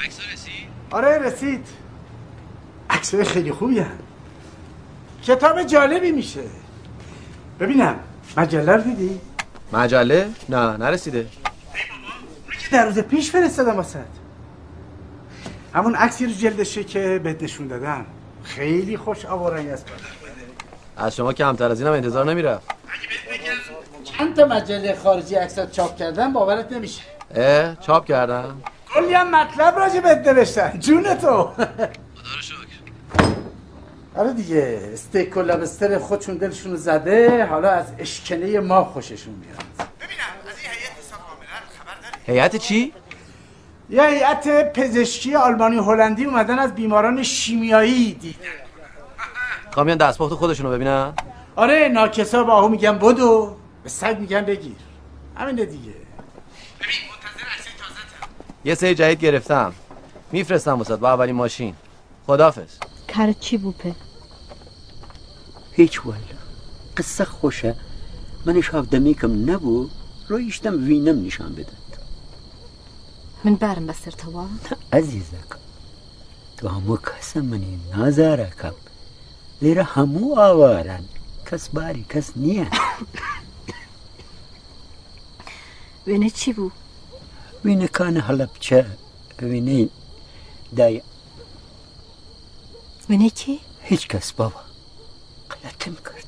عکس 0.04 0.18
رسید؟ 0.32 0.68
آره 0.90 1.18
رسید. 1.18 1.66
عکسای 2.90 3.24
خیلی 3.24 3.52
خوبی 3.52 3.78
هم. 3.78 3.98
کتاب 5.22 5.62
جالبی 5.62 6.12
میشه. 6.12 6.40
ببینم 7.60 7.96
مجله 8.36 8.72
رو 8.72 8.82
دیدی؟ 8.82 9.20
مجله؟ 9.72 10.28
نه 10.48 10.76
نرسیده. 10.76 11.26
که 12.60 12.68
در 12.72 12.86
روز 12.86 12.98
پیش 12.98 13.30
فرستادم 13.30 13.76
واسه 13.76 14.04
همون 15.74 15.94
عکسی 15.94 16.26
رو 16.26 16.32
جلدشه 16.32 16.84
که 16.84 17.20
بهت 17.24 17.42
نشون 17.42 17.66
دادم. 17.66 18.06
خیلی 18.44 18.96
خوش 18.96 19.24
آوارنگ 19.24 19.68
است. 19.68 19.86
از 20.96 21.16
شما 21.16 21.32
کمتر 21.32 21.70
از 21.70 21.80
اینم 21.80 21.92
انتظار 21.92 22.24
نمی‌رفت. 22.24 22.66
چند 24.04 24.36
تا 24.36 24.44
مجله 24.44 24.94
خارجی 24.94 25.34
عکسات 25.34 25.72
چاپ 25.72 25.96
کردن 25.96 26.32
باورت 26.32 26.72
نمیشه. 26.72 27.02
اه 27.34 27.76
چاپ 27.76 28.06
کردم 28.06 28.62
کلی 28.94 29.14
هم 29.14 29.30
مطلب 29.30 29.78
راجع 29.78 30.00
بهت 30.00 30.28
نوشتن. 30.28 30.78
جون 30.78 31.14
تو. 31.14 31.50
آره 34.16 34.32
دیگه 34.32 34.90
استیک 34.92 35.36
و 35.36 35.42
لبستر 35.42 35.98
خودشون 35.98 36.36
دلشون 36.36 36.76
زده 36.76 37.46
حالا 37.46 37.70
از 37.70 37.86
اشکنه 37.98 38.60
ما 38.60 38.84
خوششون 38.84 39.34
میاد. 39.34 39.88
هیئت 42.26 42.56
چی؟ 42.56 42.92
یه 43.90 44.06
هیئت 44.06 44.72
پزشکی 44.72 45.34
آلمانی 45.34 45.76
هلندی 45.76 46.24
اومدن 46.24 46.58
از 46.58 46.74
بیماران 46.74 47.22
شیمیایی 47.22 48.14
دیدن 48.14 48.38
کامیان 49.74 49.98
دستپخت 49.98 50.32
خودشونو 50.32 50.70
ببینن؟ 50.70 51.12
آره 51.56 51.88
ناکسا 51.88 52.44
با 52.44 52.52
آهو 52.52 52.68
میگن 52.68 52.98
بدو 52.98 53.56
به 53.82 53.88
سگ 53.88 54.16
میگن 54.20 54.40
بگیر. 54.44 54.76
همینه 55.36 55.64
دیگه. 55.64 55.92
یه 58.64 58.74
سری 58.74 58.94
جدید 58.94 59.20
گرفتم. 59.20 59.72
میفرستم 60.32 60.72
واسات 60.78 61.00
با 61.00 61.08
اولین 61.12 61.34
ماشین. 61.34 61.74
خدافز 62.26 62.68
کار 63.14 63.32
چی 63.32 63.56
بوپه 63.58 63.94
هیچ 65.72 66.06
والا. 66.06 66.18
قصه 66.96 67.24
خوشه. 67.24 67.76
منش 68.46 68.68
هفدمیکم 68.74 69.50
نبو 69.50 69.88
رویشتم 70.28 70.84
وینم 70.84 71.24
نشان 71.26 71.52
بده 71.52 71.72
من 73.44 73.54
برم 73.54 73.86
بسر 73.86 74.10
توا 74.10 74.46
عزیزک 74.92 75.50
تو 76.56 76.68
همو 76.68 76.96
کس 76.96 77.36
منی 77.36 77.80
نازاره 77.94 78.52
کم 78.62 78.72
لیره 79.62 79.82
همو 79.82 80.40
آوارن. 80.40 81.04
کس 81.50 81.68
باری 81.68 82.06
کس 82.08 82.32
نیه. 82.36 82.66
وینه 86.06 86.30
چی 86.30 86.52
بو؟ 86.52 86.70
وینه 87.64 87.88
کان 87.88 88.16
حلبچه 88.16 88.86
وینه 89.42 89.88
دای 90.76 91.02
وینه 93.10 93.30
کی؟ 93.30 93.60
هیچ 93.82 94.08
کس 94.08 94.32
بابا. 94.32 94.60
قلتم 95.50 95.94
کرد. 95.94 96.26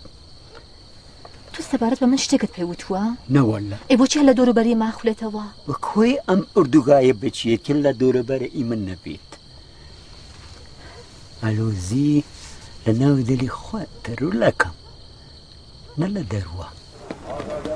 تو 1.52 1.62
سبارت 1.62 2.00
به 2.00 2.06
من 2.06 2.16
شتێکت 2.16 2.50
پێوتووە 2.56 3.02
نه 3.28 3.40
والله. 3.40 3.78
ئێ 3.90 3.96
بۆچی 3.96 4.26
لە 4.28 4.34
دۆروبەری 4.38 4.74
ماخولێتەوە 4.82 5.44
وەکۆی 5.68 6.20
ئەم 6.28 6.40
ئوردوگایە 6.56 7.14
بچیەکە 7.22 7.74
لە 7.84 7.92
دۆرەبەرە 8.00 8.48
ئیمن 8.56 8.80
نەبێت 8.90 9.30
ئەلۆزی 11.42 12.24
لە 12.86 12.92
ناو 13.00 13.16
دلی 13.28 13.48
خۆ 13.48 13.80
تەرولەکەم 14.04 14.76
نە 16.00 16.06
لە 16.14 16.22
دەروە. 16.32 16.68
روژان 17.28 17.62
ده 17.64 17.73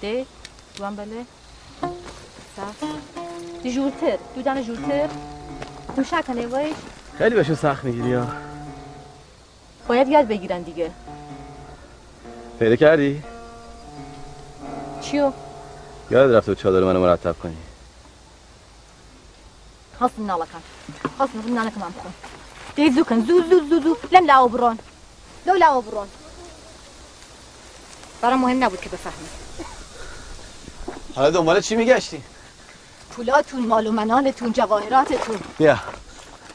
دوام 0.00 0.96
بله. 0.96 1.24
صف. 2.56 2.84
دی 3.62 3.72
جورتر 3.72 4.18
دو 4.34 4.42
دانه 4.42 4.62
جورتر 4.62 5.08
دوشک 5.96 6.26
کنه 6.26 6.46
وایش 6.46 6.76
خیلی 7.18 7.34
بهشون 7.34 7.54
سخت 7.54 7.84
می‌گیری 7.84 8.08
یا 8.08 8.26
باید 9.88 10.08
یاد 10.08 10.26
بگیرن 10.26 10.62
دیگه. 10.62 10.90
پیدا 12.58 12.76
کردی؟ 12.76 13.22
چیو؟ 15.00 15.32
یاد 16.10 16.34
رفته 16.34 16.54
چادر 16.54 16.84
منو 16.84 17.00
مرتب 17.00 17.36
کنی. 17.42 17.56
خاصم 20.00 20.26
نالكم 20.26 20.60
خاصم 21.18 21.54
نالكم 21.54 21.82
عم 21.82 21.90
بخون. 21.98 22.12
دي 22.76 22.92
زوكن 22.92 23.26
زو 23.26 23.42
زو 23.50 23.68
زو 23.68 23.80
زو 23.80 23.96
لم 24.12 24.26
لا 24.26 24.46
برون. 24.46 24.78
لو 25.46 25.54
لا 25.54 25.80
برون. 25.80 26.08
برام 28.22 28.40
مهم 28.40 28.64
نبود 28.64 28.80
که 28.80 28.88
بفهمی. 28.88 29.28
حالا 31.14 31.30
دنبال 31.30 31.60
چی 31.60 31.76
میگشتی؟ 31.76 32.22
پولاتون 33.10 33.66
مال 33.66 33.86
و 33.86 33.92
منالتون 33.92 34.52
جواهراتتون. 34.52 35.40
بیا. 35.58 35.78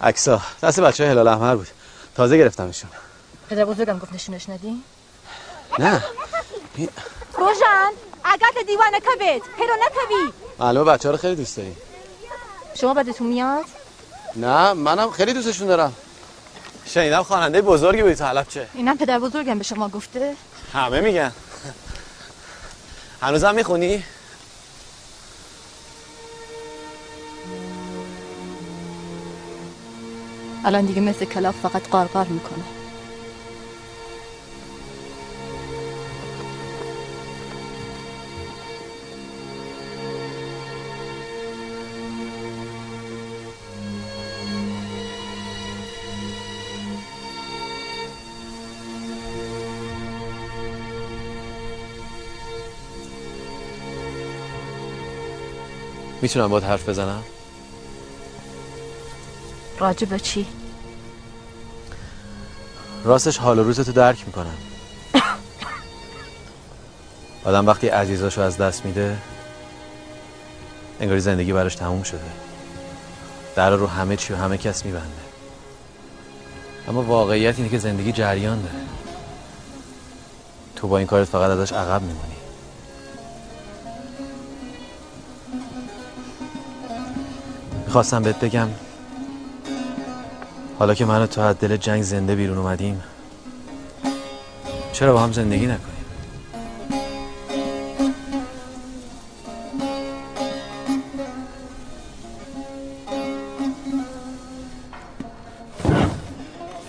عکسا 0.01 0.41
دست 0.63 0.79
بچه 0.79 1.03
های 1.03 1.11
هلال 1.11 1.27
احمر 1.27 1.55
بود. 1.55 1.67
تازه 2.15 2.37
گرفتمشون. 2.37 2.89
پدر 3.49 3.65
بزرگم 3.65 3.99
گفت 3.99 4.13
نشونش 4.13 4.49
ندی 4.49 4.83
نه. 5.79 6.03
روژان 7.37 7.91
اگه 8.23 8.63
دیوانه 8.67 8.99
کبید 8.99 9.43
هرو 9.59 9.75
نکوی. 9.85 10.33
معلومه 10.59 10.91
بچه 10.91 11.07
ها 11.07 11.11
رو 11.11 11.17
خیلی 11.17 11.35
دوست 11.35 11.57
داری 11.57 11.75
شما 12.75 12.93
بدتون 12.93 13.27
میاد؟ 13.27 13.65
نه 14.35 14.73
منم 14.73 15.11
خیلی 15.11 15.33
دوستشون 15.33 15.67
دارم. 15.67 15.93
شنیدم 16.85 17.23
خواننده 17.23 17.61
بزرگی 17.61 18.01
بودی 18.01 18.15
تو 18.15 18.25
حلب 18.25 18.47
چه؟ 18.49 18.67
اینم 18.73 18.97
پدر 18.97 19.19
بزرگم 19.19 19.57
به 19.57 19.63
شما 19.63 19.89
گفته. 19.89 20.35
همه 20.73 21.01
میگن. 21.01 21.31
هنوزم 23.21 23.55
می‌خونی؟ 23.55 24.03
الان 30.65 30.85
دیگه 30.85 31.01
مثل 31.01 31.25
کلاف 31.25 31.55
فقط 31.55 31.87
قارقار 31.89 32.25
می‌کنه. 32.27 32.63
می‌تونم 56.21 56.47
باید 56.47 56.63
حرف 56.63 56.89
بزنم؟ 56.89 57.23
راجع 59.79 60.07
به 60.07 60.19
چی؟ 60.19 60.47
راستش 63.03 63.37
حال 63.37 63.59
و 63.59 63.63
روزتو 63.63 63.91
درک 63.91 64.23
می‌کنم. 64.25 64.57
آدم 67.45 67.67
وقتی 67.67 67.87
عزیزاشو 67.87 68.41
از 68.41 68.57
دست 68.57 68.85
میده 68.85 69.17
انگاری 70.99 71.19
زندگی 71.19 71.53
براش 71.53 71.75
تموم 71.75 72.03
شده. 72.03 72.19
در 73.55 73.69
رو 73.69 73.87
همه 73.87 74.15
چی 74.15 74.33
و 74.33 74.35
همه 74.35 74.57
کس 74.57 74.85
میبنده. 74.85 75.25
اما 76.87 77.03
واقعیت 77.03 77.57
اینه 77.57 77.69
که 77.69 77.77
زندگی 77.77 78.11
جریان 78.11 78.61
داره. 78.61 78.75
تو 80.75 80.87
با 80.87 80.97
این 80.97 81.07
کارت 81.07 81.27
فقط 81.27 81.49
ازش 81.49 81.73
عقب 81.73 82.01
میمونی. 82.01 82.35
می‌خواستم 87.85 88.23
بهت 88.23 88.39
بگم 88.39 88.69
حالا 90.79 90.93
که 90.93 91.05
من 91.05 91.25
تو 91.25 91.41
از 91.41 91.59
دل 91.59 91.77
جنگ 91.77 92.01
زنده 92.01 92.35
بیرون 92.35 92.57
اومدیم 92.57 93.03
چرا 94.93 95.13
با 95.13 95.19
هم 95.19 95.31
زندگی 95.31 95.65
نکنیم؟ 95.65 95.95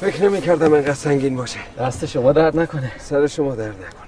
فکر 0.01 0.23
نمی 0.25 0.41
کردم 0.41 0.73
اینقدر 0.73 0.95
سنگین 0.95 1.37
باشه. 1.37 1.59
دست 1.79 2.07
شما 2.07 2.33
درد 2.33 2.59
نکنه. 2.59 2.93
سر 2.99 3.27
شما 3.27 3.55
درد 3.55 3.75
نکنه. 3.77 4.06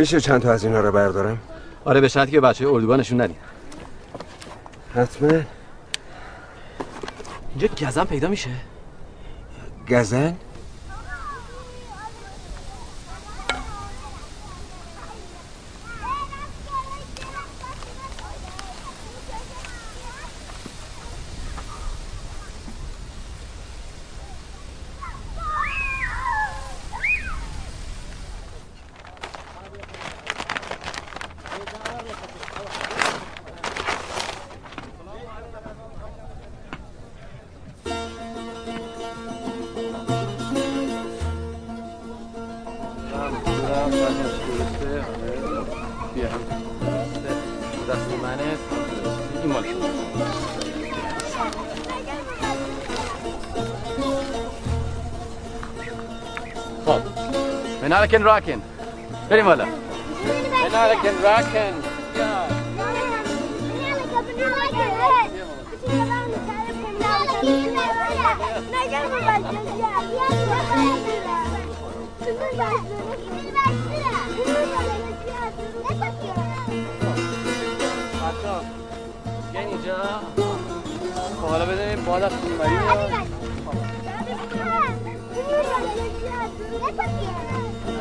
میشه 0.00 0.20
چند 0.20 0.42
تا 0.42 0.52
از 0.52 0.64
اینا 0.64 0.80
رو 0.80 0.92
بردارم؟ 0.92 1.38
آره 1.84 2.00
به 2.00 2.08
شرطی 2.08 2.30
که 2.30 2.40
بچه 2.40 2.68
اردوگاه 2.68 2.96
نشون 2.96 3.20
ندین 3.20 3.36
حتما 4.94 5.28
اینجا 7.50 7.68
گزن 7.76 8.04
پیدا 8.04 8.28
میشه 8.28 8.50
گزن؟ 9.90 10.36
منالکن 58.18 58.24
راکن 58.24 58.62
بریم 59.28 59.44
بالا 59.44 59.64
راکن 61.22 61.74
بچه‌ها، 78.20 78.60
بیاین 79.52 79.68
اینجا 79.68 79.96
خب 81.40 81.48
حالا 81.48 81.66
بدونیم 81.66 82.04
باد 82.04 82.22
از 82.22 82.32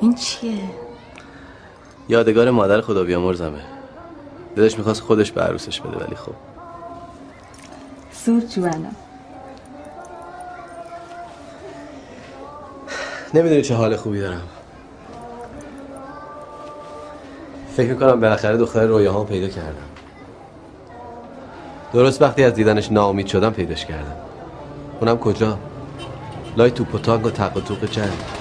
این 0.00 0.14
چیه؟ 0.14 0.58
یادگار 2.08 2.50
مادر 2.50 2.80
خدا 2.80 3.04
بیامرزمه. 3.04 3.60
دلش 4.56 4.78
می‌خواست 4.78 5.00
خودش 5.00 5.32
به 5.32 5.42
عروسش 5.42 5.80
بده 5.80 6.04
ولی 6.04 6.16
خب. 6.16 6.32
زور 8.24 8.40
جوانم 8.40 8.96
نمی‌دونی 13.34 13.62
چه 13.62 13.74
حال 13.74 13.96
خوبی 13.96 14.20
دارم. 14.20 14.42
فکر 17.76 17.90
می‌کنم 17.92 18.20
بالاخره 18.20 18.56
دختر 18.56 18.86
رویاهام 18.86 19.26
پیدا 19.26 19.48
کردم. 19.48 19.88
درست 21.92 22.22
وقتی 22.22 22.44
از 22.44 22.54
دیدنش 22.54 22.92
ناامید 22.92 23.26
شدم 23.26 23.52
پیداش 23.52 23.86
کردم. 23.86 24.16
اونم 25.00 25.18
کجا؟ 25.18 25.58
لای 26.56 26.70
توپ 26.70 26.94
و 26.94 26.98
تانگ 26.98 27.26
و 27.26 27.30
تق 27.30 27.56
و 27.56 27.60
توق 27.60 27.90
چند. 27.90 28.39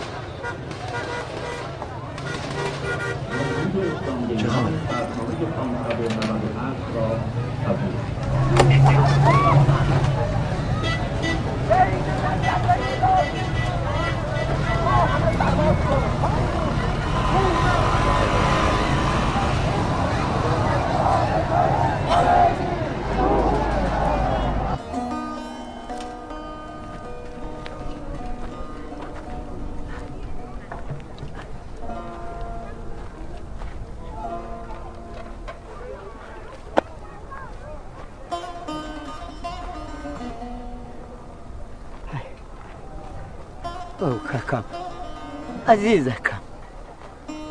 عزیزەکەم 45.79 46.43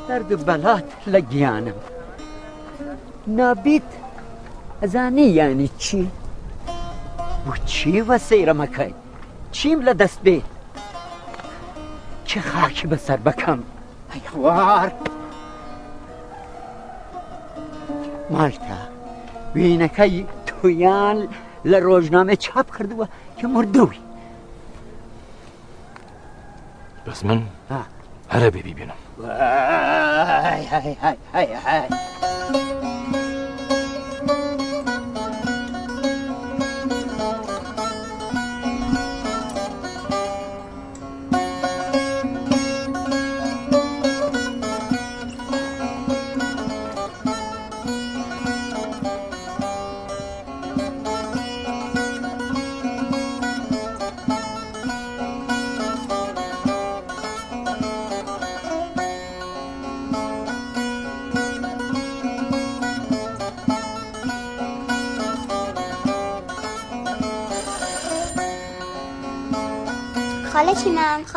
دەرد 0.09 0.31
و 0.33 0.37
بەلات 0.49 0.89
لە 1.13 1.21
گیانم. 1.33 1.79
نابیت 3.39 3.91
ئەزانی 4.83 5.29
یانی 5.39 5.71
چی؟ 5.83 6.03
بۆچی 7.45 8.01
وە 8.09 8.17
سەیرەمەکەی؟ 8.29 8.93
چیم 9.57 9.79
لە 9.87 9.93
دەست 10.01 10.21
بێ؟ 10.25 10.39
چه 12.29 12.41
خاکی 12.51 12.87
بەسەر 12.93 13.19
بەکەم 13.27 13.61
ئەیخوار 14.13 14.91
مالتا 18.33 18.81
وینەکەی 19.55 20.15
تویان 20.47 21.19
ڕۆژنامە 21.87 22.37
چاپ 22.45 22.67
کردووە 22.77 23.07
کە 23.39 23.47
مردووی. 23.55 24.01
بس 27.07 27.21
من؟ 27.25 27.41
هره 27.71 27.88
بی 28.39 28.63
ببینم. 28.63 28.95
های 29.19 30.65
های 30.67 30.95
های 30.95 31.17
های 31.33 31.47
های 31.55 32.08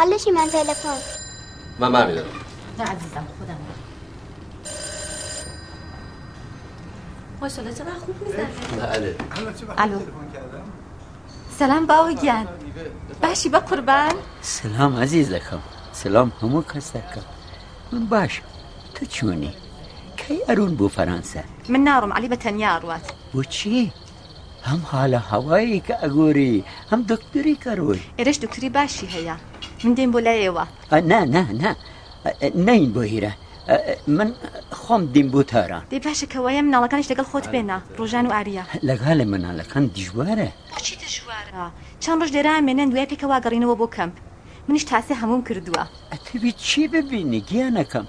چیمن 0.02 0.10
خاله 0.10 0.20
چیمن 0.20 0.50
تلفن. 0.50 0.98
من 1.80 1.92
برمیدارم. 1.92 2.28
نه 2.80 2.86
عزیزم 2.86 3.28
خودم 3.40 3.58
ماشاءالله 7.42 7.76
چقدر 7.76 8.00
خوب 8.00 8.16
می‌زنه. 8.28 8.48
بله. 8.78 9.16
الو. 9.78 10.00
سلام 11.60 11.86
باوگیان. 11.86 12.48
باشی 13.22 13.50
با 13.50 13.60
قربان. 13.60 14.14
سلام 14.42 15.04
عزیزەکەم 15.06 15.62
سلام 15.94 16.32
هەموو 16.42 16.64
کەسەکە 16.74 17.22
من 17.92 18.06
باشم 18.06 18.44
تو 18.96 19.06
چۆنی 19.06 19.54
کەی 20.18 20.40
ئەرون 20.48 20.76
بوو 20.78 20.90
فەرەنسا 20.90 21.70
من 21.70 21.86
ناڕم 21.86 22.12
علی 22.18 22.30
بە 22.30 22.38
تەنیا 22.44 22.82
ڕوات 22.82 23.06
بۆچی 23.34 23.92
هەم 24.68 24.82
حالە 24.92 25.20
هەوایی 25.32 25.84
کە 25.88 25.96
ئەگۆری 26.04 26.64
هەم 26.92 27.02
دکتوری 27.12 27.60
کەڕۆی 27.64 28.02
ئێرەش 28.20 28.38
دکتوری 28.44 28.70
باشی 28.70 29.08
هەیە 29.08 29.51
من 29.84 29.94
دێم 29.98 30.12
بۆ 30.14 30.20
لایەوە. 30.28 30.66
نا 31.12 31.20
نا 31.36 31.44
نا. 31.62 31.72
نین 32.68 32.94
بۆ 32.96 33.04
هیرە. 33.12 33.34
من 34.08 34.30
خۆم 34.82 35.02
دیم 35.14 35.28
بۆ 35.34 35.42
تاران. 35.52 35.84
دەی 35.92 36.00
باشە 36.06 36.26
کەوایە 36.34 36.62
مناڵەکانش 36.68 37.08
لەگەڵ 37.12 37.28
خۆت 37.32 37.48
بێنە 37.54 37.78
ڕۆژان 37.98 38.26
و 38.30 38.32
ئاریە 38.38 38.64
لەگالە 38.90 39.26
مناڵەکان 39.34 39.84
دیژوارە. 39.96 40.50
بچی 40.76 40.96
دژوارە؟ 41.04 41.66
چەند 42.04 42.18
ڕۆژ 42.22 42.32
دێرا 42.36 42.54
مێنێن 42.68 42.90
دوای 42.92 43.08
پێکەوا 43.12 43.38
گەڕینەوە 43.46 43.76
بۆ 43.82 43.88
کەمپ 43.96 44.16
منیش 44.68 44.86
تاسێ 44.92 45.14
هەموم 45.22 45.42
کردووە. 45.48 45.84
ئەتەوی 46.12 46.54
چی 46.66 46.84
ببینی؟ 46.94 47.42
گیانەکەم. 47.50 48.06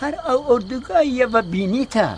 هەر 0.00 0.14
ئەو 0.26 0.40
ئۆردوگاییەوە 0.48 1.40
بینیتە. 1.52 2.08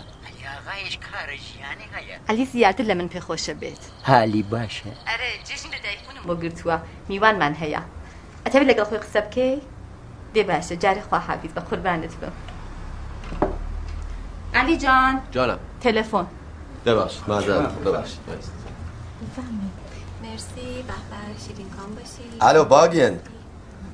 ئەلی 2.29 2.45
زیاتر 2.53 2.85
لە 2.89 2.93
من 2.99 3.07
پێخۆشە 3.13 3.53
بێت. 3.61 3.81
حالی 4.09 4.43
باشە. 4.51 4.91
ئەرێ 5.09 5.29
جێژن 5.47 5.69
لە 5.75 5.79
دایکبوونم. 5.85 6.23
بۆ 6.27 6.33
گرتووە. 6.43 6.77
میوانمان 7.09 7.53
هەیە. 7.61 7.81
ئەتەوی 8.45 8.67
لەگەڵ 8.71 8.85
خۆی 8.89 9.01
قسە 9.03 9.21
بکەی 9.25 9.61
دێ 10.33 10.43
باشە 10.49 10.75
جارێ 10.83 11.01
خوا 11.07 11.19
حافیز 11.27 11.51
بە 11.57 11.61
قوربانت 11.69 12.13
بم 12.21 12.33
علی 14.53 14.77
جان 14.77 15.21
جانم 15.31 15.59
تلفن 15.81 16.27
ببخش 16.85 17.15
معذرت 17.27 17.73
ببخش 17.85 18.11
مرسی 20.23 20.83
بهبه 20.87 21.19
شیرین 21.47 21.69
کام 21.69 21.95
باشی 21.95 22.23
الو 22.41 22.63
باگین 22.65 23.19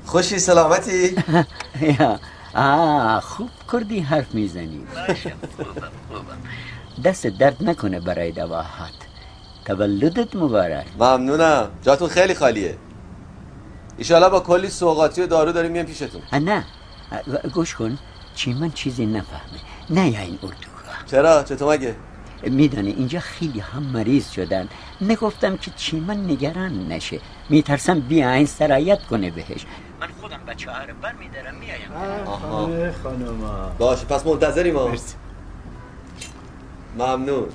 خوشی 0.05 0.39
سلامتی 0.39 1.15
یا 1.99 2.19
آه 2.55 3.19
خوب 3.21 3.49
کردی 3.71 3.99
حرف 3.99 4.35
می‌زنی 4.35 4.87
دست 7.03 7.27
درد 7.27 7.63
نکنه 7.63 7.99
برای 7.99 8.31
دواهات 8.31 8.93
تولدت 9.65 10.35
مبارک 10.35 10.85
ممنونم 10.99 11.71
جاتون 11.81 12.09
خیلی 12.09 12.33
خالیه 12.33 12.77
ایشالا 13.97 14.29
با 14.29 14.39
کلی 14.39 14.69
سوغاتی 14.69 15.21
و 15.21 15.27
دارو 15.27 15.51
داریم 15.51 15.71
میام 15.71 15.85
پیشتون. 15.85 16.21
نه. 16.33 16.65
گوش 17.53 17.75
کن. 17.75 17.97
چی 18.35 18.53
من 18.53 18.71
چیزی 18.71 19.05
نفهمه 19.05 19.59
نه 19.89 20.09
یا 20.09 20.19
این 20.19 20.39
اردو 20.43 20.55
چرا؟ 21.05 21.43
چطور 21.43 21.75
مگه؟ 21.77 21.95
میدانی 22.43 22.91
اینجا 22.91 23.19
خیلی 23.19 23.59
هم 23.59 23.83
مریض 23.83 24.29
شدن. 24.31 24.69
نگفتم 25.01 25.57
که 25.57 25.71
چی 25.75 25.99
من 25.99 26.25
نگران 26.25 26.87
نشه. 26.87 27.19
میترسم 27.49 27.99
بیاین 27.99 28.45
سرایت 28.45 29.03
کنه 29.03 29.31
بهش. 29.31 29.65
من 29.99 30.07
خودم 30.21 30.39
بچه 30.47 30.71
ها 30.71 30.77
رو 30.83 30.93
بر 31.01 31.13
میدارم 31.13 31.55
میایم 31.55 31.91
آها. 32.25 32.91
خانم 33.03 33.71
باشه 33.79 34.05
پس 34.05 34.25
منتظریم 34.25 34.73
ما 34.73 34.91
ممنون. 36.97 37.47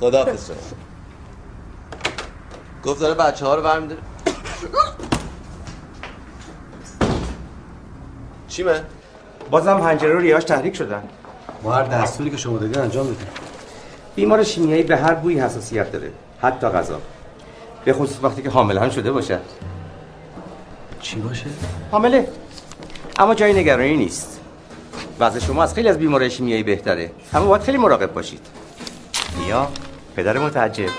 خدا 0.00 0.24
شما. 0.24 0.56
گفت 2.84 3.00
داره 3.00 3.14
بچه 3.14 3.46
ها 3.46 3.54
رو 3.54 3.62
برمیداره. 3.62 4.00
چیمه؟ 8.56 8.82
بازم 9.50 9.80
پنجره 9.80 10.12
رو 10.12 10.18
ریاش 10.18 10.44
تحریک 10.44 10.76
شدن. 10.76 11.02
ما 11.62 11.72
هر 11.72 11.82
دستوری 11.82 12.30
که 12.30 12.36
شما 12.36 12.58
دادین 12.58 12.78
انجام 12.78 13.06
میدیم. 13.06 13.26
بیمار 14.14 14.42
شیمیایی 14.42 14.82
به 14.82 14.96
هر 14.96 15.14
بوی 15.14 15.40
حساسیت 15.40 15.92
داره 15.92 16.10
حتی 16.42 16.68
غذا. 16.68 17.00
به 17.84 17.92
خصوص 17.92 18.18
وقتی 18.22 18.42
که 18.42 18.50
حامل 18.50 18.90
شده 18.90 19.12
باشد 19.12 19.40
چی 21.00 21.16
باشه؟ 21.16 21.46
حامله. 21.90 22.28
اما 23.18 23.34
جای 23.34 23.52
نگرانی 23.52 23.96
نیست. 23.96 24.40
وضع 25.20 25.38
شما 25.38 25.62
از 25.62 25.74
خیلی 25.74 25.88
از 25.88 25.98
بیماری 25.98 26.30
شیمیایی 26.30 26.62
بهتره. 26.62 27.10
اما 27.34 27.46
باید 27.46 27.62
خیلی 27.62 27.78
مراقب 27.78 28.12
باشید. 28.12 28.46
بیا 29.44 29.68
پدر 30.16 30.38
متعجب. 30.38 30.90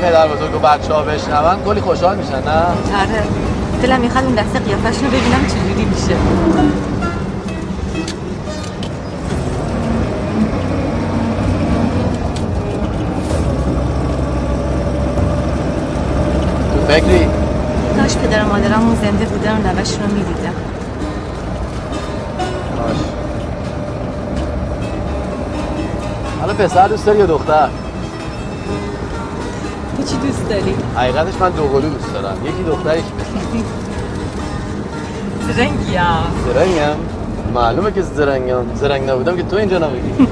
پدر 0.00 0.28
بزرگ 0.28 0.54
و 0.54 0.58
بچه 0.58 0.94
ها 0.94 1.02
بشنون 1.02 1.64
کلی 1.64 1.80
خوشحال 1.80 2.16
میشن 2.16 2.42
نه؟ 2.42 2.66
آره 3.00 3.22
دلم 3.82 4.00
می‌خواد 4.00 4.24
اون 4.24 4.34
دسته 4.34 4.58
قیافش 4.58 4.98
رو 5.02 5.08
ببینم 5.08 5.46
چجوری 5.48 5.84
میشه 5.84 6.14
تو 16.74 16.92
فکری؟ 16.92 17.28
کاش 17.96 18.16
پدر 18.16 18.44
و 18.44 18.48
مادرم 18.48 18.96
زنده 19.02 19.24
بودن 19.24 19.56
و 19.56 19.78
نوشون 19.78 20.02
رو 20.02 20.06
می‌دیدم 20.14 20.54
حالا 26.40 26.54
پسر 26.54 26.88
دوست 26.88 27.06
داری 27.06 27.18
یا 27.18 27.26
دختر؟ 27.26 27.68
چی 30.10 30.16
دوست 30.16 30.48
داری؟ 30.48 30.74
حقیقتش 30.96 31.34
من 31.40 31.50
دوقلو 31.50 31.88
دوست 31.88 32.12
دارم. 32.14 32.36
یکی 32.44 32.62
دختر 32.62 32.98
یکی 32.98 33.12
پسر 33.18 33.30
زرنگیم. 35.52 36.00
زرنگم؟ 36.46 36.96
معلومه 37.54 37.92
که 37.92 38.02
زرنگم. 38.02 38.74
زرنگ 38.74 39.10
نبودم 39.10 39.36
که 39.36 39.42
تو 39.42 39.56
اینجا 39.56 39.78
نبودی. 39.78 40.12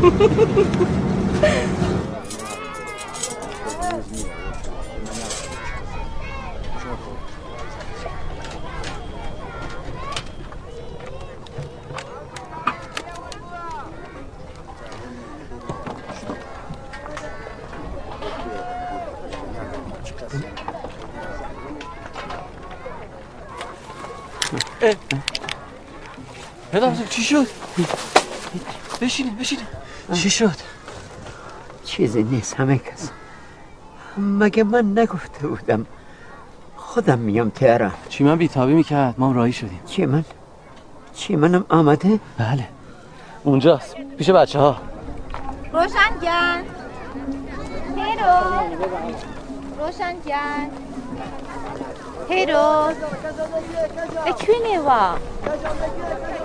چیزی 32.18 32.34
نیست 32.34 32.54
همه 32.54 32.78
کس. 32.78 33.10
مگه 34.18 34.64
من 34.64 34.98
نگفته 34.98 35.46
بودم؟ 35.46 35.86
خودم 36.76 37.18
میام 37.18 37.50
تهران. 37.50 37.92
چی 38.08 38.24
من 38.24 38.36
بیتابی 38.36 38.74
می‌کرد؟ 38.74 39.14
ما 39.18 39.32
راهی 39.32 39.52
شدیم. 39.52 39.80
چی 39.86 40.06
من؟ 40.06 40.24
چی 41.14 41.36
منم 41.36 41.64
آمده؟ 41.68 42.20
بله. 42.38 42.68
اونجاست. 43.44 43.96
پیش 44.18 44.30
بچه 44.30 44.58
ها 44.58 44.76
روشنگن 45.72 46.62
هیرو. 47.96 48.34
روشنگن 49.78 50.70
هیرو. 52.28 52.92
اکوینه 54.26 54.80
وا 54.80 55.16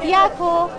بیاکو 0.01 0.69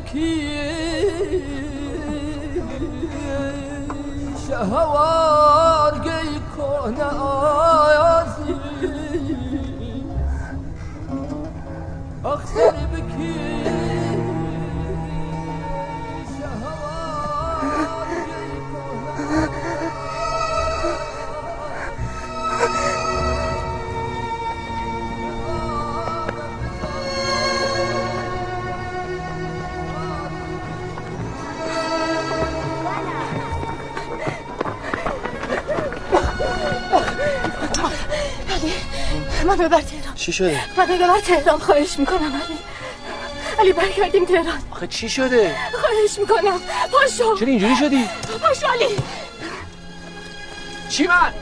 اخسر 0.00 0.06
بکی 0.06 0.50
ببر 39.60 39.80
تهران 39.80 40.14
چی 40.14 40.32
شده؟ 40.32 40.60
من 40.76 40.86
ببر 40.86 41.20
تهران 41.20 41.58
خواهش 41.58 41.98
می‌کنم 41.98 42.32
علی 42.34 42.58
علی 43.58 43.72
برگردیم 43.72 44.24
تهران 44.24 44.62
آخه 44.70 44.86
چی 44.86 45.08
شده؟ 45.08 45.56
خواهش 45.80 46.18
می‌کنم 46.18 46.60
پاشو 46.92 47.36
چرا 47.36 47.48
اینجوری 47.48 47.76
شدی؟ 47.76 48.08
پاشو 48.42 48.66
علی 48.66 48.96
چی 50.88 51.06
من؟ 51.06 51.32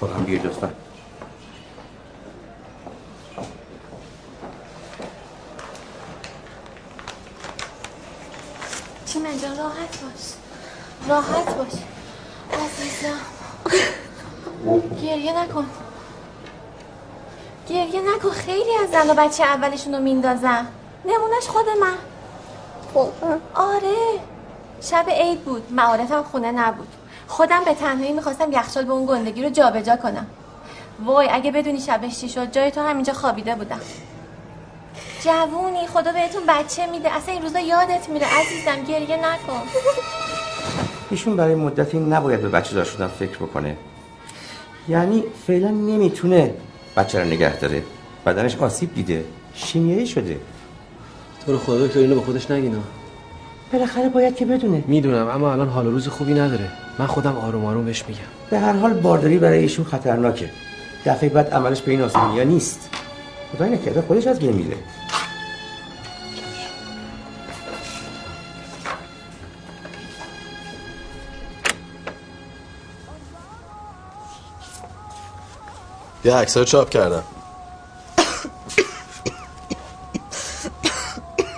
برو 0.00 0.14
هم 0.14 0.24
بیر 0.24 0.42
لطفا 0.42 0.72
چیمن 9.06 9.38
جان 9.38 9.56
راحت 9.58 9.98
باش 10.00 10.32
راحت 11.08 11.54
باش 11.56 11.72
عزیزم 12.52 13.20
گریه 15.02 15.38
نکن 15.38 15.66
گریه 17.68 18.00
نکن 18.00 18.30
خیلی 18.30 18.74
از 18.82 18.93
زن 19.04 19.10
و 19.10 19.14
بچه 19.14 19.44
اولشون 19.44 19.94
رو 19.94 20.00
میندازن 20.00 20.66
نمونش 21.04 21.46
خود 21.46 21.64
من. 21.80 21.94
آره. 23.54 23.94
شب 24.80 25.04
عید 25.10 25.40
بود. 25.40 25.72
معارفم 25.72 26.22
خونه 26.22 26.52
نبود. 26.52 26.88
خودم 27.28 27.64
به 27.64 27.74
تنهایی 27.74 28.12
می‌خواستم 28.12 28.52
یخچال 28.52 28.84
به 28.84 28.92
اون 28.92 29.06
گندگی 29.06 29.42
رو 29.42 29.50
جابجا 29.50 29.96
کنم. 29.96 30.26
وای 31.04 31.28
اگه 31.28 31.52
بدونی 31.52 31.80
شبش 31.80 32.20
چی 32.20 32.28
شد 32.28 32.52
جای 32.52 32.70
تو 32.70 32.80
همینجا 32.80 33.12
خوابیده 33.12 33.54
بودم. 33.54 33.80
جوونی 35.24 35.86
خدا 35.86 36.12
بهتون 36.12 36.42
بچه 36.48 36.86
میده. 36.86 37.16
اصلا 37.16 37.34
این 37.34 37.42
روزا 37.42 37.60
یادت 37.60 38.08
میره. 38.08 38.26
عزیزم 38.26 38.84
گریه 38.92 39.16
نکن. 39.16 39.62
ایشون 41.10 41.36
برای 41.36 41.54
مدتی 41.54 41.98
نباید 41.98 42.42
به 42.42 42.48
بچه 42.48 42.74
دار 42.74 42.84
شدن 42.84 43.08
فکر 43.08 43.36
بکنه. 43.36 43.76
یعنی 44.88 45.24
فعلا 45.46 45.68
نمی‌تونه 45.68 46.54
بچه 46.96 47.20
رو 47.20 47.26
نگه 47.26 47.56
داره. 47.56 47.82
بدنش 48.26 48.56
آسیب 48.56 48.94
دیده. 48.94 49.24
شیمیایی 49.54 50.06
شده. 50.06 50.36
تو 51.46 51.52
رو 51.52 51.58
خدا 51.58 51.86
دکتر 51.86 51.98
اینو 51.98 52.14
به 52.14 52.20
خودش 52.20 52.50
نگینا 52.50 52.78
بالاخره 53.72 54.08
باید 54.08 54.36
که 54.36 54.44
بدونه. 54.44 54.84
می‌دونم 54.86 55.28
اما 55.28 55.52
الان 55.52 55.68
حال 55.68 55.86
و 55.86 55.90
روز 55.90 56.08
خوبی 56.08 56.34
نداره. 56.34 56.68
من 56.98 57.06
خودم 57.06 57.36
آروم 57.36 57.64
آروم 57.64 57.84
بهش 57.84 58.04
میگم. 58.08 58.20
به 58.50 58.58
هر 58.58 58.72
حال 58.72 58.92
بارداری 58.92 59.38
برای 59.38 59.58
ایشون 59.58 59.84
خطرناکه. 59.84 60.50
دفعه 61.06 61.28
بعد 61.28 61.50
عملش 61.50 61.80
به 61.80 61.90
این 61.90 62.02
آسونی 62.02 62.44
نیست. 62.44 62.90
خدای 63.52 63.70
نکرده 63.70 64.00
خودش 64.00 64.26
از 64.26 64.38
بین 64.38 64.52
میره. 64.52 64.76
یه 76.24 76.34
عکس 76.34 76.58
چاپ 76.58 76.90
کردم. 76.90 77.22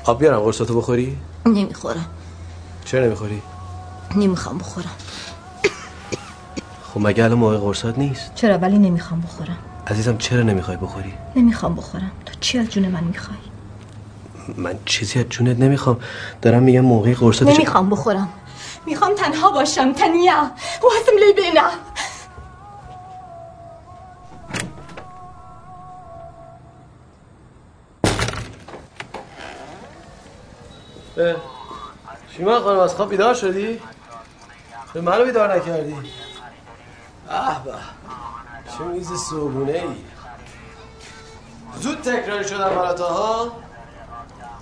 آب 0.09 0.19
بیارم 0.19 0.41
قرصاتو 0.41 0.79
بخوری؟ 0.79 1.17
نمی‌خورم. 1.47 2.07
چرا 2.85 3.05
نمی‌خوری؟ 3.07 3.43
نمی‌خوام 4.17 4.59
بخورم. 4.59 4.91
خب 6.95 7.01
مگه 7.01 7.25
الان 7.25 7.39
موقع 7.39 7.57
قرصات 7.57 7.99
نیست؟ 7.99 8.35
چرا؟ 8.35 8.59
ولی 8.59 8.79
نمی‌خوام 8.79 9.21
بخورم. 9.21 9.59
عزیزم 9.87 10.17
چرا 10.17 10.43
نمی‌خوای 10.43 10.77
بخوری؟ 10.77 11.13
نمی‌خوام 11.37 11.75
بخورم. 11.75 12.11
تو 12.27 12.33
چی 12.41 12.59
از 12.59 12.71
جون 12.71 12.89
من 12.89 13.05
می‌خوای؟ 13.05 13.39
من 14.57 14.79
چیزی 14.85 15.19
از 15.19 15.25
جونت 15.31 15.59
نمی‌خوام. 15.59 16.01
دارم 16.43 16.63
میگم 16.63 16.81
موقع 16.81 17.15
قرصات 17.15 17.49
نمی‌خوام 17.49 17.91
بخورم. 17.91 18.29
می‌خوام 18.87 19.15
تنها 19.15 19.51
باشم 19.51 19.93
تنیا. 19.93 20.51
واسم 20.83 21.17
لی 21.19 21.51
شیما 32.37 32.61
خانم 32.61 32.79
از 32.79 32.95
خواب 32.95 33.11
بیدار 33.11 33.35
شدی؟ 33.35 33.81
به 34.93 35.01
منو 35.01 35.25
بیدار 35.25 35.57
نکردی؟ 35.57 35.97
اه 37.31 37.65
به. 37.65 37.73
چه 38.79 38.85
میز 38.85 39.13
صبحونه 39.13 39.73
ای 39.73 39.97
زود 41.81 42.01
تکراری 42.01 42.49
شدم 42.49 42.69
برات 42.69 43.01
ها 43.01 43.53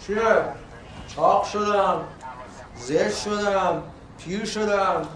چیه؟ 0.06 0.44
چاق 1.08 1.44
شدم. 1.44 2.00
زشت 2.76 3.18
شدم. 3.18 3.82
پیر 4.18 4.44
شدم. 4.44 5.08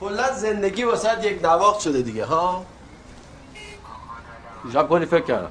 کلا 0.00 0.32
زندگی 0.32 0.84
واسه 0.84 1.26
یک 1.26 1.44
نواخت 1.44 1.80
شده 1.80 2.02
دیگه 2.02 2.24
ها؟ 2.24 2.64
دیشب 4.64 4.88
کلی 4.88 5.06
فکر 5.06 5.24
کردم. 5.24 5.50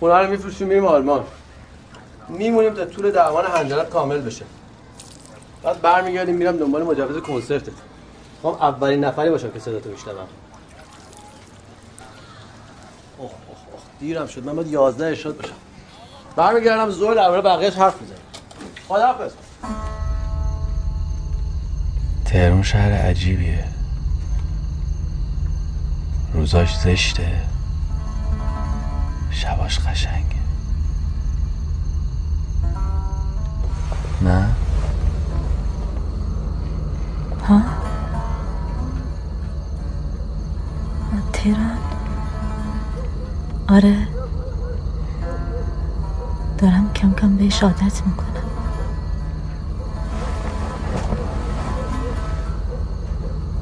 خونه 0.00 0.14
رو 0.14 0.30
میفروشیم 0.30 0.68
میریم 0.68 0.86
آلمان. 0.86 1.24
میمونیم 2.38 2.74
تا 2.74 2.84
طول 2.84 3.10
درمان 3.10 3.44
هنجرت 3.46 3.90
کامل 3.90 4.20
بشه. 4.20 4.44
بعد 5.62 5.80
برمیگردیم 5.80 6.34
میرم 6.36 6.56
دنبال 6.56 6.82
مجوز 6.82 7.22
کنسرتت 7.22 7.72
خب 8.42 8.56
اولین 8.60 9.04
نفری 9.04 9.30
باشم 9.30 9.50
که 9.50 9.58
صداتو 9.58 9.90
میشنوم. 9.90 10.16
اوه 13.18 13.30
اوه 13.30 13.80
دیرم 14.00 14.26
شد. 14.26 14.44
من 14.44 14.56
باید 14.56 14.68
11 14.68 15.06
ارشاد 15.06 15.36
باشم. 15.36 15.54
برمیگردم 16.36 16.90
زور 16.90 17.14
درباره 17.14 17.40
بقیه‌اش 17.40 17.74
حرف 17.76 18.00
می‌زنیم. 18.00 18.20
خداحافظ 18.88 19.32
تهرون 22.24 22.62
شهر 22.62 22.92
عجیبیه. 22.92 23.64
روزاش 26.34 26.78
زشته. 26.78 27.42
شباش 29.30 29.78
قشنگه. 29.78 30.39
نه؟ 34.22 34.48
ها؟ 37.48 37.62
تهران. 41.32 41.78
آره. 43.68 44.08
دارم 46.58 46.92
کم 46.92 47.14
کم 47.14 47.36
بهش 47.36 47.62
عادت 47.62 48.02
می‌کنم. 48.06 48.26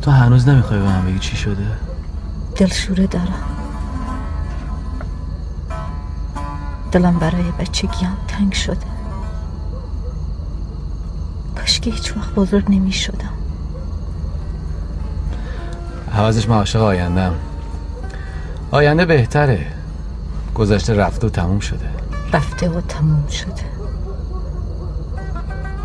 تو 0.02 0.11
هنوز 0.11 0.48
نمی‌خوای 0.48 0.80
به 0.80 0.86
من 0.86 1.04
بگی 1.06 1.18
چی 1.18 1.36
شده؟ 1.36 1.66
دلشوره 2.56 3.06
دارم. 3.06 3.42
دلم 6.92 7.18
برای 7.18 7.52
بچگیام 7.59 8.16
تنگ 8.28 8.52
شده. 8.52 8.97
کاش 11.68 11.80
که 11.80 11.90
هیچ 11.90 12.16
وقت 12.16 12.34
بزرگ 12.34 12.64
نمی 12.68 12.92
شدم 12.92 13.32
حوضش 16.12 16.48
من 16.48 16.56
عاشق 16.56 16.82
آیندم 16.82 17.34
آینده 18.70 19.04
بهتره. 19.04 19.66
گذشته 20.54 20.94
رفته 20.94 21.26
و 21.26 21.30
تموم 21.30 21.60
شده. 21.60 21.88
رفته 22.32 22.68
و 22.68 22.80
تموم 22.80 23.26
شده. 23.28 23.64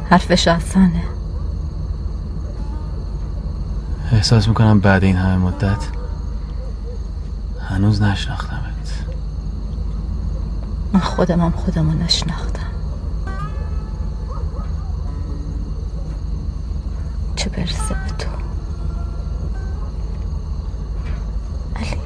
حرفش 0.10 0.48
آسانه. 0.48 1.04
احساس 4.12 4.48
می‌کنم 4.48 4.80
بعد 4.80 5.04
این 5.04 5.16
همه 5.16 5.38
مدت 5.38 5.88
هنوز 7.70 8.02
نشناختمت. 8.02 9.04
من 10.94 11.00
خودمم 11.00 11.52
خودمو 11.52 11.94
نشناختم. 11.94 12.63
چه 17.44 17.50
برسه 17.50 17.94
به 17.94 18.10
تو؟ 18.20 18.30
علی 21.76 21.98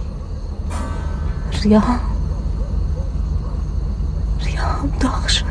ریام 1.63 1.99
ریام 4.39 4.91
داغ 4.99 5.27
شدم 5.27 5.46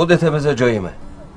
خودت 0.00 0.24
بذار 0.24 0.54
جای 0.54 0.78
من. 0.78 0.92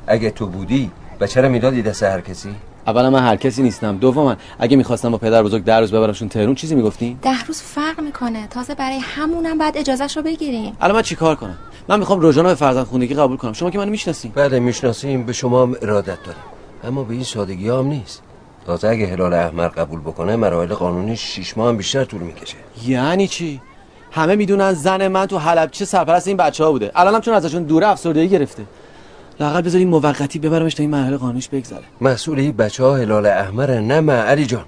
اگه 0.07 0.31
تو 0.31 0.47
بودی 0.47 0.91
و 1.19 1.27
چرا 1.27 1.49
می‌دادی 1.49 1.81
دست 1.81 2.03
هر 2.03 2.21
کسی؟ 2.21 2.55
اولا 2.87 3.09
من 3.09 3.23
هر 3.23 3.35
کسی 3.35 3.63
نیستم. 3.63 3.97
دوما 3.97 4.35
اگه 4.59 4.77
می‌خواستم 4.77 5.11
با 5.11 5.17
پدر 5.17 5.43
بزرگ 5.43 5.63
در 5.63 5.81
روز 5.81 5.91
ببرمشون 5.91 6.29
تهرون 6.29 6.55
چیزی 6.55 6.75
می‌گفتین؟ 6.75 7.17
ده 7.21 7.43
روز 7.47 7.61
فرق 7.61 8.01
می‌کنه. 8.01 8.47
تازه 8.47 8.75
برای 8.75 8.97
همونم 8.97 9.57
بعد 9.57 9.77
اجازهش 9.77 10.17
رو 10.17 10.23
بگیریم. 10.23 10.77
الان 10.81 10.95
من 10.95 11.01
چیکار 11.01 11.35
کنم؟ 11.35 11.57
من 11.87 11.99
می‌خوام 11.99 12.19
روژانا 12.19 12.49
به 12.49 12.55
فرزند 12.55 12.85
خونگی 12.85 13.13
قبول 13.13 13.37
کنم. 13.37 13.53
شما 13.53 13.69
که 13.69 13.77
منو 13.77 13.91
می‌شناسین. 13.91 14.31
بله 14.35 14.59
می‌شناسیم. 14.59 15.25
به 15.25 15.33
شما 15.33 15.63
هم 15.63 15.75
ارادت 15.81 16.23
داریم. 16.23 16.43
اما 16.83 17.03
به 17.03 17.13
این 17.13 17.23
سادگی 17.23 17.69
هم 17.69 17.87
نیست. 17.87 18.21
تازه 18.65 18.87
اگه 18.87 19.07
هلال 19.07 19.33
احمر 19.33 19.67
قبول 19.67 19.99
بکنه 19.99 20.35
مراحل 20.35 20.73
قانونی 20.73 21.15
شیش 21.15 21.57
ماه 21.57 21.69
هم 21.69 21.77
بیشتر 21.77 22.05
طول 22.05 22.21
می‌کشه. 22.21 22.57
یعنی 22.87 23.27
چی؟ 23.27 23.61
همه 24.13 24.35
می‌دونن 24.35 24.73
زن 24.73 25.07
من 25.07 25.25
تو 25.25 25.37
حلبچه 25.37 25.85
سرپرست 25.85 26.27
این 26.27 26.37
بچه 26.37 26.63
ها 26.63 26.71
بوده. 26.71 26.91
الانم 26.95 27.21
چون 27.21 27.33
ازشون 27.33 27.63
دوره 27.63 27.87
افسردگی 27.87 28.29
گرفته. 28.29 28.63
لاقل 29.39 29.61
بذارین 29.61 29.87
موقتی 29.87 30.39
ببرمش 30.39 30.73
تا 30.73 30.83
این 30.83 30.89
مرحله 30.89 31.17
قانونیش 31.17 31.49
بگذره. 31.49 31.83
مسئول 32.01 32.39
این 32.39 32.51
بچه 32.51 32.83
ها 32.83 32.95
هلال 32.95 33.25
احمر 33.25 33.79
نه 33.79 33.99
من 33.99 34.19
علی 34.19 34.45
جان. 34.45 34.65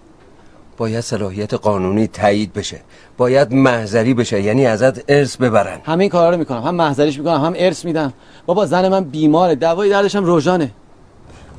باید 0.78 1.02
صلاحیت 1.02 1.54
قانونی 1.54 2.08
تایید 2.08 2.54
بشه. 2.54 2.82
باید 3.18 3.54
محضری 3.54 4.14
بشه. 4.14 4.42
یعنی 4.42 4.66
ازت 4.66 5.12
ارث 5.12 5.38
ببرن. 5.38 5.80
همه 5.84 6.04
این 6.04 6.10
کارا 6.10 6.30
رو 6.30 6.38
می‌کنم. 6.38 6.64
هم 6.64 6.76
محضریش 6.76 7.20
می‌کنم 7.20 7.46
هم 7.46 7.54
ارث 7.58 7.86
میدم. 7.86 8.14
بابا 8.46 8.66
زن 8.66 8.88
من 8.88 9.04
بیماره. 9.04 9.56
دوای 9.56 9.90
دردش 9.90 10.16
هم 10.16 10.26
روژانه. 10.26 10.72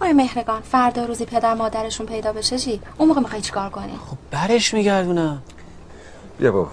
آی 0.01 0.12
مهرگان 0.12 0.61
فردا 0.61 1.05
روزی 1.05 1.24
پدر 1.24 1.55
مادرشون 1.55 2.07
پیدا 2.07 2.32
بشه 2.32 2.59
چی؟ 2.59 2.80
اون 2.99 3.09
موقع 3.09 3.20
می‌خوای 3.20 3.41
چیکار 3.41 3.70
کنی؟ 3.70 3.93
خب 4.07 4.16
برش 4.30 4.74
میگردونم. 4.74 5.43
بیا 6.39 6.53
بابا. 6.53 6.70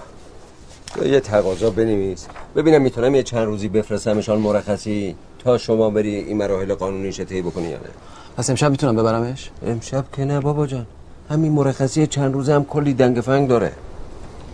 یه 1.01 1.19
تقاضا 1.19 1.69
بنویس. 1.69 2.27
ببینم 2.55 2.81
می‌تونم 2.81 3.15
یه 3.15 3.23
چند 3.23 3.45
روزی 3.45 3.67
بفرستمشان 3.67 4.39
مرخصی 4.39 5.15
تا 5.39 5.57
شما 5.57 5.89
بری 5.89 6.15
این 6.15 6.37
مراحل 6.37 6.73
قانونیش 6.73 7.21
طی 7.21 7.41
بکنی 7.41 7.67
یا 7.67 7.77
نه. 7.77 7.89
پس 8.37 8.49
امشب 8.49 8.71
می‌تونم 8.71 8.95
ببرمش؟ 8.95 9.49
امشب 9.65 10.05
که 10.13 10.25
نه 10.25 10.39
بابا 10.39 10.67
جان. 10.67 10.85
همین 11.29 11.51
مرخصی 11.51 12.07
چند 12.07 12.33
روزه 12.33 12.53
هم 12.53 12.65
کلی 12.65 12.93
دنگ 12.93 13.21
فنگ 13.21 13.49
داره. 13.49 13.71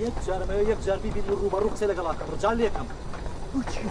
یک 0.01 0.11
جرمه 0.27 0.63
یک 0.63 0.85
جربی 0.85 1.09
بین 1.09 1.23
رو 1.27 1.49
برو 1.49 1.69
خسیل 1.69 1.93
گلا 1.93 2.15
رجال 2.37 2.57
لیکم 2.57 2.85
او 3.53 3.63
چکه 3.63 3.81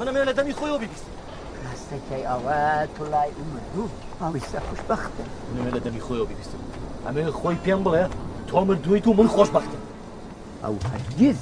منم 0.00 0.16
یه 0.16 0.24
لدمی 0.24 0.52
خوی 0.52 0.70
و 0.70 0.78
بیبیست 0.78 1.04
راسته 1.64 1.96
که 2.10 2.28
اول 2.28 2.86
تو 2.98 3.04
لای 3.04 3.12
اومدو 3.14 3.88
آویسته 4.20 4.60
خوشبخته. 4.60 5.24
منم 5.54 5.68
یه 5.68 5.74
لدمی 5.74 6.00
خوی 6.00 6.18
و 6.18 6.24
بیبیست 6.24 6.50
همه 7.08 7.30
خوی 7.30 7.54
پیم 7.54 7.84
بله 7.84 8.08
تو 8.48 8.56
امر 8.56 8.74
دوی 8.74 9.00
تو 9.00 9.12
من 9.12 9.26
خوشبخته. 9.26 9.78
او 10.64 10.78
هرگز 10.92 11.36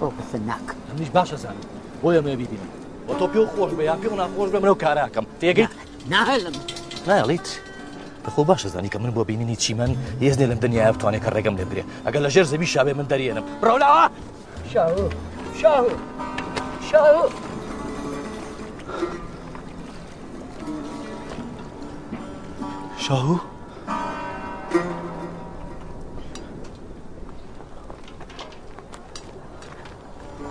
فوقس 0.00 0.34
نک 0.34 0.66
همیش 0.94 1.10
باشه 1.10 1.36
زن 1.36 1.54
بویا 2.02 2.20
می 2.20 2.36
بیبینی 2.36 2.62
و 3.08 3.14
تو 3.14 3.26
پیو 3.26 3.46
خوش 3.46 3.72
به 3.72 3.84
یا 3.84 3.96
پیو 3.96 4.14
نخوش 4.14 4.50
به 4.50 4.58
منو 4.58 4.74
کاره 4.74 5.08
کم. 5.08 5.26
تیگیت 5.40 5.68
نه 6.10 6.16
هلم 6.16 6.52
نه. 7.06 7.22
لیت 7.22 7.58
بخۆ 8.26 8.44
باشە 8.46 8.66
زانی 8.66 8.88
کە 8.88 8.96
من 8.96 9.14
بۆ 9.14 9.24
بینینی 9.26 9.56
چی 9.56 9.74
من 9.74 9.96
هێز 10.20 10.38
لێم 10.38 10.58
دنیا 10.64 10.92
بتوانێت 10.92 11.22
کە 11.24 11.30
ڕێگەم 11.34 11.54
لێ 11.58 11.64
برێ 11.70 11.84
ئەگەر 12.06 12.20
لە 12.26 12.30
ژێر 12.34 12.46
زەوی 12.52 12.66
شاوێ 12.74 12.92
من 12.98 13.06
دەریێنم 13.10 13.44
ڕەولاوە 13.66 14.04
شاهو؟ 22.98 23.36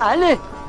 شاهو 0.02 0.61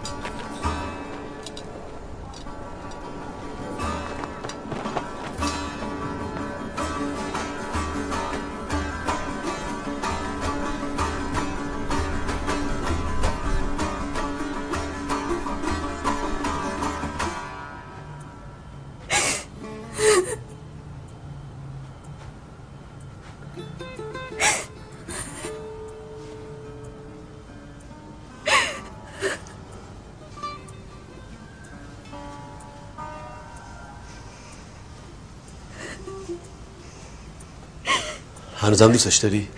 هنوزم 38.63 38.93
دوستش 38.93 39.17
داری؟ 39.17 39.49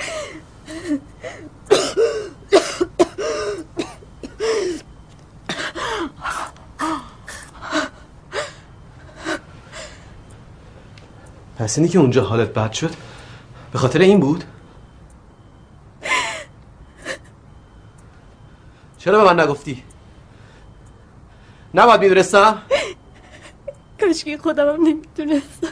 پس 11.58 11.78
اینی 11.78 11.88
که 11.90 11.98
اونجا 11.98 12.24
حالت 12.24 12.48
بد 12.48 12.72
شد 12.72 12.94
به 13.72 13.78
خاطر 13.78 13.98
این 13.98 14.20
بود؟ 14.20 14.44
چرا 18.98 19.24
به 19.24 19.34
من 19.34 19.40
نگفتی؟ 19.40 19.82
نباید 21.74 22.00
می‌دونستم؟ 22.00 22.62
کاشکی 24.00 24.38
خودم 24.38 24.68
هم 24.68 24.82
نمی‌دونستم 24.86 25.63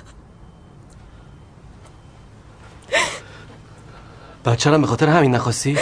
بچه 4.63 4.79
به 4.79 4.87
خاطر 4.87 5.09
همین 5.09 5.35
نخواستی؟ 5.35 5.75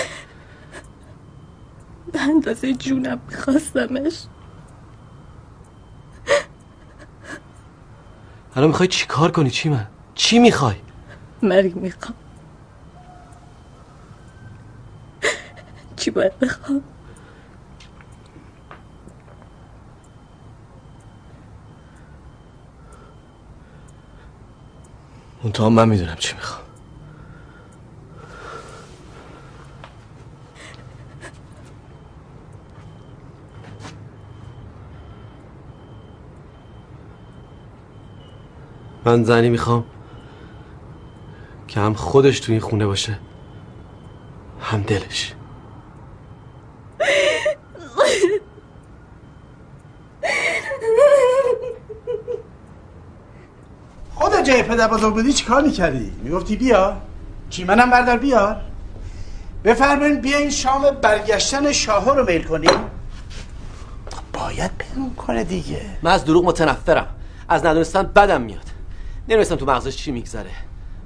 به 2.12 2.20
اندازه 2.20 2.74
جونم 2.74 3.20
میخواستمش 3.28 4.24
الان 8.56 8.68
می‌خوای 8.68 8.88
چی 8.88 9.06
کار 9.06 9.30
کنی 9.30 9.50
چی 9.50 9.68
من؟ 9.68 9.86
چی 10.14 10.38
می‌خوای؟ 10.38 10.74
مرگ 11.42 11.76
می‌خوام 11.76 12.14
چی 15.96 16.10
باید 16.10 16.38
بخوام 16.38 16.82
اون 25.42 25.52
تا 25.52 25.70
من 25.70 25.88
می‌دونم 25.88 26.16
چی 26.16 26.34
می‌خوام 26.34 26.59
من 39.10 39.24
زنی 39.24 39.48
می‌خوام 39.48 39.84
که 41.68 41.80
هم 41.80 41.94
خودش 41.94 42.40
توی 42.40 42.54
این 42.54 42.60
خونه 42.60 42.86
باشه 42.86 43.18
هم 44.60 44.82
دلش. 44.82 45.34
خود 54.14 54.32
جای 54.46 54.62
پدر 54.62 54.88
بزرگ 54.88 55.14
بودی 55.14 55.32
چی 55.32 55.44
کار 55.44 55.62
می‌کردی؟ 55.62 56.12
می‌گفتی 56.22 56.56
بیا. 56.56 56.96
چی 57.50 57.64
منم 57.64 57.90
بردار 57.90 58.16
بیار. 58.16 58.60
بفرمایین 59.64 60.20
بیا 60.20 60.38
این 60.38 60.50
شام 60.50 60.82
برگشتن 61.02 61.72
شاهو 61.72 62.10
رو 62.10 62.26
میل 62.26 62.42
کنیم. 62.42 62.78
باید 64.32 64.70
پنون 64.78 65.14
کنه 65.14 65.44
دیگه. 65.44 65.80
من 66.02 66.10
از 66.10 66.24
دروغ 66.24 66.44
متنفرم. 66.44 67.06
از 67.48 67.66
ندونستن 67.66 68.02
بدم 68.02 68.40
میاد. 68.40 68.69
نمی‌دونستم 69.28 69.56
تو 69.56 69.66
مغزش 69.66 69.96
چی 69.96 70.12
میگذره. 70.12 70.50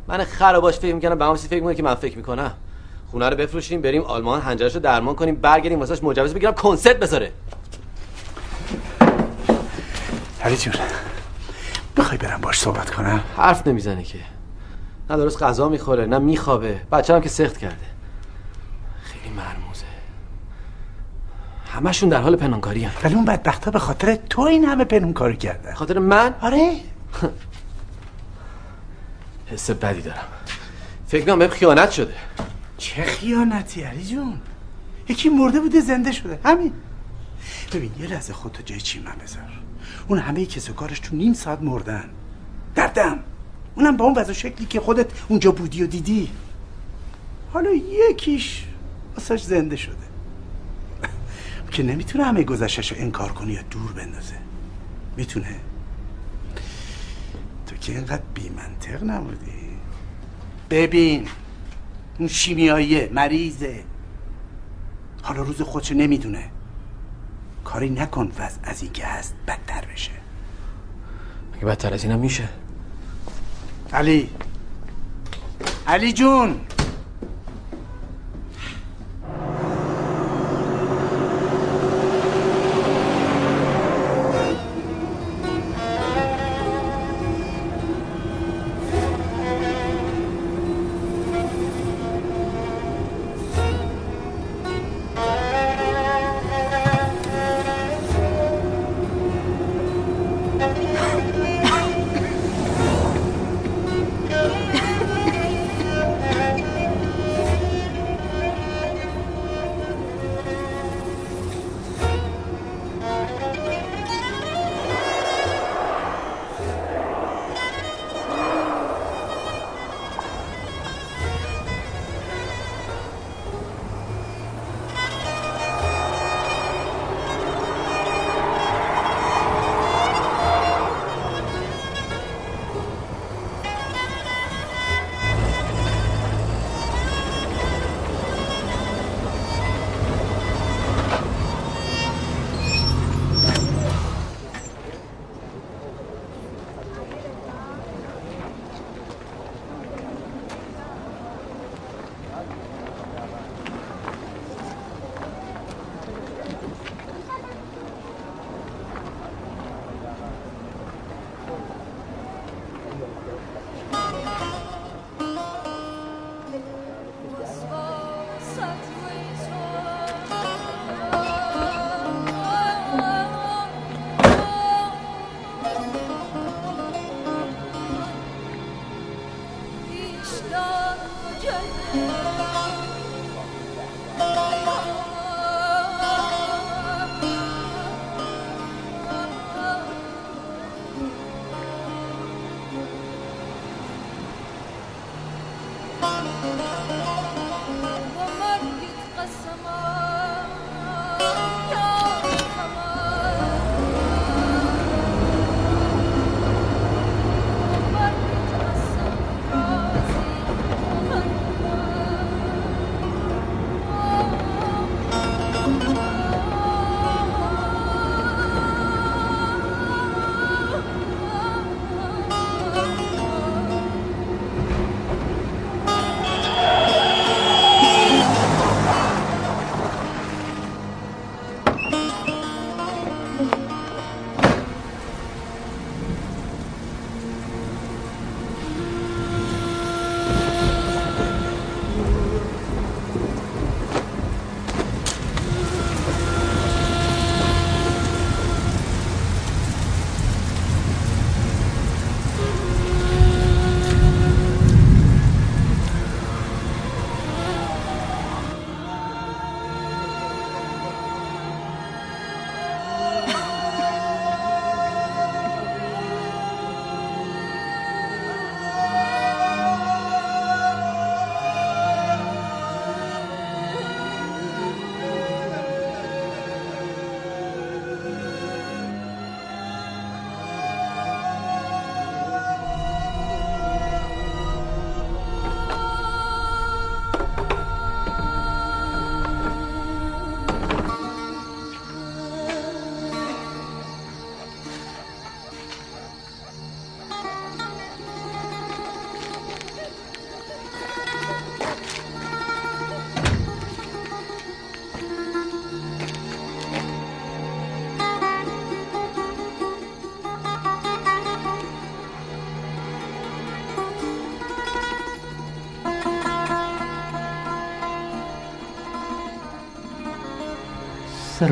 من 0.08 0.24
خراباش 0.24 0.78
فکر 0.78 0.94
می‌کنم 0.94 1.18
به 1.18 1.24
همون 1.24 1.36
فکر 1.36 1.54
می‌کنه 1.54 1.74
که 1.74 1.82
من 1.82 1.94
فکر 1.94 2.16
می‌کنم. 2.16 2.52
خونه 3.10 3.28
رو 3.28 3.36
بفروشیم 3.36 3.80
بریم 3.80 4.02
آلمان 4.02 4.40
هنجرش 4.40 4.74
رو 4.74 4.80
درمان 4.80 5.14
کنیم 5.14 5.34
برگردیم 5.34 5.80
واسش 5.80 6.02
مجوز 6.02 6.34
بگیرم 6.34 6.52
کنسرت 6.52 6.98
بذاره. 6.98 7.32
علی 10.42 10.56
جون 10.56 10.74
می‌خوای 11.96 12.18
برم 12.18 12.40
باش 12.40 12.58
صحبت 12.60 12.90
کنم؟ 12.90 13.20
حرف 13.36 13.66
نمی‌زنه 13.66 14.02
که. 14.02 14.18
نه 15.10 15.16
درست 15.16 15.42
غذا 15.42 15.68
می‌خوره 15.68 16.06
نه 16.06 16.18
میخوابه. 16.18 16.80
بچه 16.92 17.14
هم 17.14 17.20
که 17.20 17.28
سخت 17.28 17.58
کرده. 17.58 17.76
خیلی 19.02 19.34
مرموزه. 19.34 19.84
همشون 21.72 22.08
در 22.08 22.20
حال 22.20 22.36
پنهانکاری 22.36 22.84
هم 22.84 22.92
ولی 23.04 23.14
اون 23.14 23.24
بدبختا 23.24 23.70
به 23.70 23.78
خاطر 23.78 24.18
تو 24.30 24.42
این 24.42 24.64
همه 24.64 24.84
پنهان 24.84 25.12
کاری 25.12 25.36
کرده. 25.36 25.74
خاطر 25.74 25.98
من؟ 25.98 26.34
آره. 26.40 26.72
حس 29.46 29.70
بدی 29.70 30.02
دارم. 30.02 30.26
فکر 31.08 31.24
کنم 31.24 31.48
خیانت 31.48 31.90
شده. 31.90 32.14
چه 32.78 33.02
خیانتی 33.02 33.82
علی 33.82 34.04
جون؟ 34.04 34.40
یکی 35.08 35.28
مرده 35.28 35.60
بوده 35.60 35.80
زنده 35.80 36.12
شده. 36.12 36.38
همین. 36.44 36.72
ببین 37.72 37.90
یه 38.00 38.06
لحظه 38.06 38.32
خودتو 38.32 38.62
جای 38.62 38.80
چی 38.80 39.00
من 39.00 39.14
بذار؟ 39.24 39.42
اون 40.08 40.18
همه 40.18 40.46
کس 40.46 40.70
و 40.70 40.72
کارش 40.72 41.00
تو 41.00 41.16
نیم 41.16 41.32
ساعت 41.32 41.62
مردن. 41.62 42.04
دردم. 42.74 43.18
اونم 43.74 43.96
با 43.96 44.04
اون 44.04 44.14
وضع 44.14 44.32
شکلی 44.32 44.66
که 44.66 44.80
خودت 44.80 45.06
اونجا 45.28 45.52
بودی 45.52 45.82
و 45.82 45.86
دیدی. 45.86 46.30
حالا 47.52 47.70
یکیش 48.10 48.64
واسش 49.16 49.42
زنده 49.42 49.76
شده. 49.76 49.94
که 51.70 51.82
نمی‌تونه 51.82 52.24
همه 52.24 52.42
گذشتش 52.42 52.92
رو 52.92 52.98
انکار 53.00 53.32
کنی 53.32 53.52
یا 53.52 53.62
دور 53.70 53.92
بندازه. 53.92 54.34
می‌تونه؟ 55.16 55.46
تو 55.46 55.73
که 57.84 57.92
اینقدر 57.92 58.22
بی 58.34 58.48
منطق 58.48 59.04
نبودی؟ 59.04 59.76
ببین 60.70 61.28
اون 62.18 62.28
شیمیاییه 62.28 63.10
مریضه. 63.12 63.84
حالا 65.22 65.42
روز 65.42 65.62
خودشو 65.62 65.94
نمی‌دونه. 65.94 66.50
کاری 67.64 67.90
نکن 67.90 68.32
وضع 68.38 68.58
از 68.62 68.82
این 68.82 68.92
که 68.92 69.06
هست 69.06 69.34
بدتر 69.48 69.84
بشه. 69.92 70.10
مگه 71.56 71.64
بدتر 71.64 71.94
از 71.94 72.04
اینم 72.04 72.18
میشه؟ 72.18 72.48
علی. 73.92 74.30
علی 75.86 76.12
جون. 76.12 76.60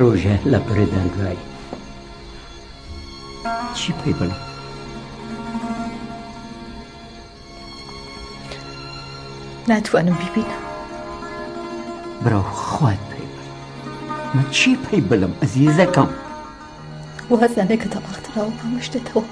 ڕۆژە 0.00 0.36
لە 0.52 0.58
پرێدان 0.66 1.06
دوای 1.14 1.38
چی 3.78 3.92
پێی 3.98 4.14
بڵێ 4.18 4.38
ناتوانم 9.68 10.16
بیبینە 10.20 10.58
براو 12.24 12.42
خوات 12.42 13.02
پێی 13.10 13.26
بڵێ 13.32 13.48
من 14.34 14.46
چی 14.56 14.72
پێی 14.84 15.02
بڵم 15.08 15.32
ئەزیزەکەم 15.40 16.10
وازانێک 17.30 17.80
کە 17.82 17.88
تەڵاختراوە 17.92 18.52
هەموو 18.60 18.84
شتێتەوە 18.86 19.24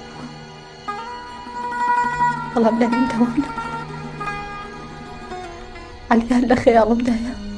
بەڵام 2.53 2.75
لە 2.81 2.87
من 2.93 3.05
تەوانە 3.11 3.49
علیان 6.11 6.43
لە 6.49 6.55
خەیاڵمدایە 6.63 7.50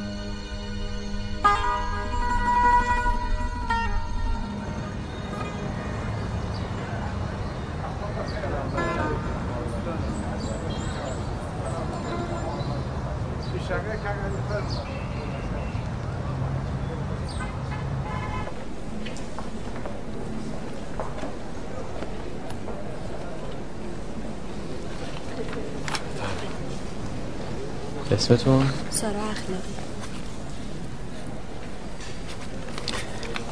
اسمتون؟ 28.24 28.70
سارا 28.92 29.10
اخلاقی 29.10 29.74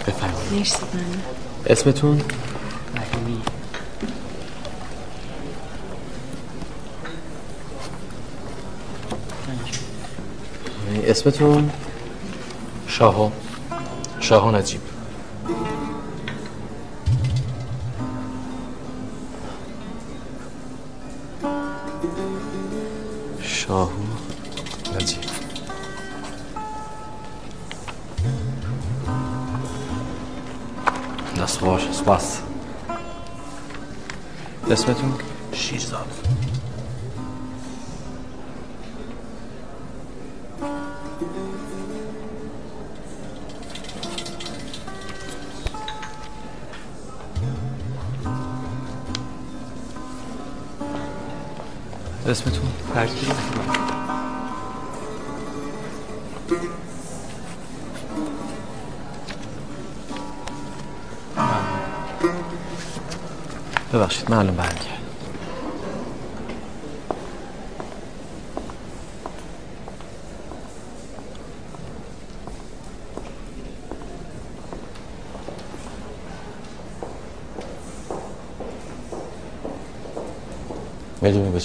بفرمایید 0.08 0.54
مرسی 0.54 0.78
ممنون 0.94 1.22
اسمتون؟ 1.66 2.22
رحیمی 2.96 3.42
اسمتون؟ 11.04 11.72
شاهو 12.88 13.30
شاهو 14.20 14.52
نجیب 14.52 14.82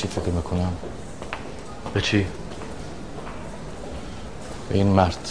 چی 0.06 0.12
فکر 0.20 0.30
می‌کنم 0.30 0.72
به 1.94 2.00
چی؟ 2.00 2.26
به 4.68 4.74
این 4.74 4.86
مرد 4.86 5.28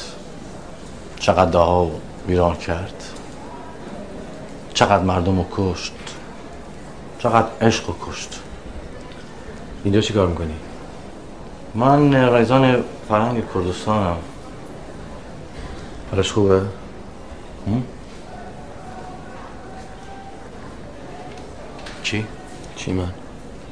چقدر 1.19 1.51
داها 1.51 1.91
ویران 2.27 2.55
کرد 2.55 3.03
چقدر 4.73 5.03
مردم 5.03 5.37
رو 5.37 5.45
کشت 5.51 5.93
چقدر 7.19 7.47
عشق 7.61 7.87
رو 7.87 7.95
کشت 8.07 8.39
اینجا 9.83 10.01
چی 10.01 10.13
کار 10.13 10.27
می‌کنی؟ 10.27 10.55
من 11.75 12.29
رایزان 12.29 12.83
فرنگ 13.09 13.43
کردستانم 13.53 14.17
حالش 16.11 16.31
خوبه؟ 16.31 16.61
چی؟ 22.03 22.25
چی 22.75 22.93
من؟ 22.93 23.11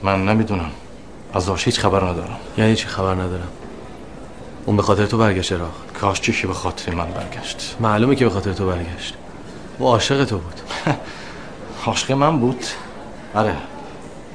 من 0.04 0.26
نمی‌دونم 0.26 0.72
از 1.34 1.46
داشت 1.46 1.66
هیچ 1.66 1.80
خبر 1.80 2.04
ندارم. 2.04 2.38
یعنی 2.58 2.76
چی 2.76 2.88
خبر 2.88 3.14
ندارم. 3.14 3.48
اون 4.66 4.78
به 4.78 4.84
خاطر 4.84 5.06
تو 5.06 5.18
برگشت 5.18 5.52
راخ 5.52 5.72
کاش 6.02 6.22
چی 6.22 6.34
که 6.34 6.48
به 6.48 6.54
خاطر 6.54 6.96
من 6.96 7.08
برگشت. 7.12 7.76
معلومه 7.80 8.16
که 8.16 8.26
به 8.26 8.32
خاطر 8.32 8.54
تو 8.54 8.68
برگشت. 8.68 9.14
او 9.80 9.88
عاشق 9.88 10.26
تو 10.26 10.38
بود. 10.38 10.62
عاشق 11.86 12.12
من 12.12 12.40
بود؟ 12.40 12.66
آره. 13.36 13.56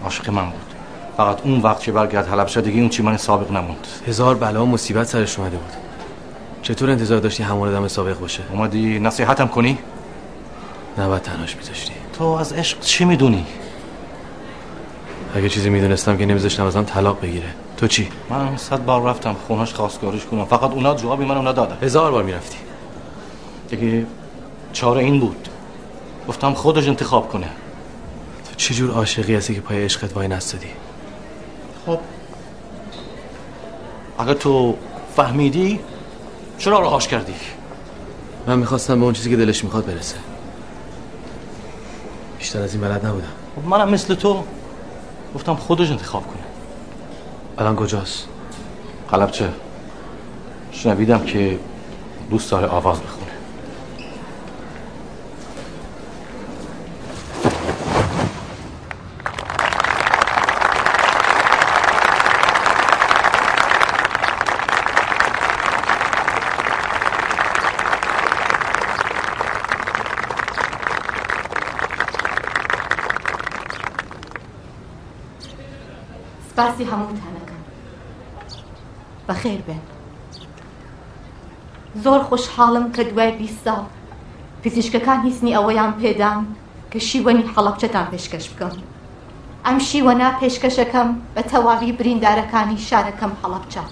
عاشق 0.05 0.31
من 0.31 0.45
بود. 0.45 0.75
فقط 1.17 1.41
اون 1.45 1.61
وقت 1.61 1.81
که 1.81 1.93
برگرد 1.93 2.29
حلب 2.29 2.47
شد 2.47 2.65
دیگه 2.65 2.81
اون 2.81 2.89
چی 2.89 3.03
من 3.03 3.17
سابق 3.17 3.51
نموند. 3.51 3.87
هزار 4.07 4.35
بلا 4.35 4.63
و 4.63 4.67
مصیبت 4.67 5.07
سرش 5.07 5.39
اومده 5.39 5.57
بود. 5.57 5.73
چطور 6.63 6.91
انتظار 6.91 7.19
داشتی 7.21 7.43
همون 7.43 7.69
آدم 7.69 7.89
سابق 7.89 8.19
باشه؟ 8.19 8.43
اومدی 8.53 8.99
نصیحتم 8.99 9.49
کنی؟ 9.49 9.79
نباید 10.99 11.23
تنهاش 11.23 11.57
میذاشتی. 11.57 11.93
تو 12.13 12.25
از 12.25 12.53
عشق 12.53 12.81
چی 12.81 13.05
می‌دونی؟ 13.05 13.47
اگه 15.35 15.49
چیزی 15.49 15.71
می‌دونستم 15.71 16.17
که 16.17 16.27
نمیذاشتم 16.27 16.67
از 16.67 16.77
آن 16.77 16.85
طلاق 16.85 17.21
بگیره. 17.21 17.49
تو 17.77 17.87
چی؟ 17.87 18.09
من 18.31 18.57
صد 18.57 18.85
بار 18.85 19.03
رفتم 19.03 19.37
خونش 19.47 19.75
خواستگاریش 19.75 20.25
کنم. 20.25 20.45
فقط 20.45 20.71
اونا 20.71 20.95
جوابی 20.95 21.25
منو 21.25 21.49
ندادن 21.49 21.79
هزار 21.83 22.11
بار 22.11 22.23
می‌رفتی. 22.23 22.59
دیگه 23.69 24.07
چاره 24.73 25.01
این 25.05 25.21
بود. 25.21 25.49
گفتم 26.29 26.55
خودش 26.55 26.89
انتخاب 26.89 27.29
کنه. 27.29 27.47
تو 28.49 28.55
چه 28.57 28.75
جور 28.75 28.91
عاشقی 28.91 29.35
هستی 29.35 29.55
که 29.55 29.61
پای 29.61 29.85
عشقت 29.85 30.17
وای 30.17 30.29
نستادی؟ 30.29 30.69
خب 31.87 31.99
اگه 34.19 34.35
تو 34.35 34.77
فهمیدی 35.17 35.81
چرا 36.59 36.81
راهاش 36.81 37.09
کردی؟ 37.09 37.35
من 38.47 38.59
می‌خواستم 38.59 38.99
به 38.99 39.05
اون 39.05 39.15
چیزی 39.15 39.31
که 39.31 39.37
دلش 39.37 39.65
می‌خواد 39.65 39.87
برسه. 39.87 40.17
بیشتر 42.39 42.63
از 42.63 42.75
این 42.75 42.81
بلد 42.81 43.07
نبودم. 43.07 43.33
خب 43.57 43.69
منم 43.69 43.89
مثل 43.91 44.15
تو 44.15 44.45
گفتم 45.35 45.55
خودش 45.55 45.91
انتخاب 45.91 46.27
کنه. 46.27 46.43
الان 47.59 47.77
کجاست؟ 47.77 48.29
قلبچه 49.11 49.49
شنویدم 50.73 51.25
که 51.25 51.59
دوست 52.31 52.51
داره 52.51 52.67
آواز 52.67 53.01
بخونه. 53.01 53.28
بەخێر 79.49 79.63
بێن. 79.69 79.85
زۆر 82.05 82.21
خۆشحاڵم 82.29 82.87
کە 82.95 83.03
دوای 83.11 83.33
بیست 83.41 83.61
ساڵ 83.65 83.85
پزیشکەکان 84.63 85.19
هیچنی 85.27 85.57
ئەوەیان 85.57 85.93
پێدان 86.01 86.41
کە 86.93 86.99
شیوەنی 87.09 87.49
حەڵەبچەتان 87.53 88.07
پێشکەش 88.13 88.47
بکەم. 88.53 88.75
ئەم 89.67 89.79
شیوەنا 89.89 90.29
پێشکەشەکەم 90.41 91.09
بە 91.35 91.43
تەواوی 91.51 91.97
بریندارەکانی 91.99 92.85
شارەکەم 92.89 93.33
حەڵەبچە. 93.41 93.85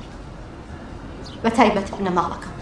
بە 1.43 1.51
تایبەت 1.57 1.89
بنەماڵەکەم 1.97 2.56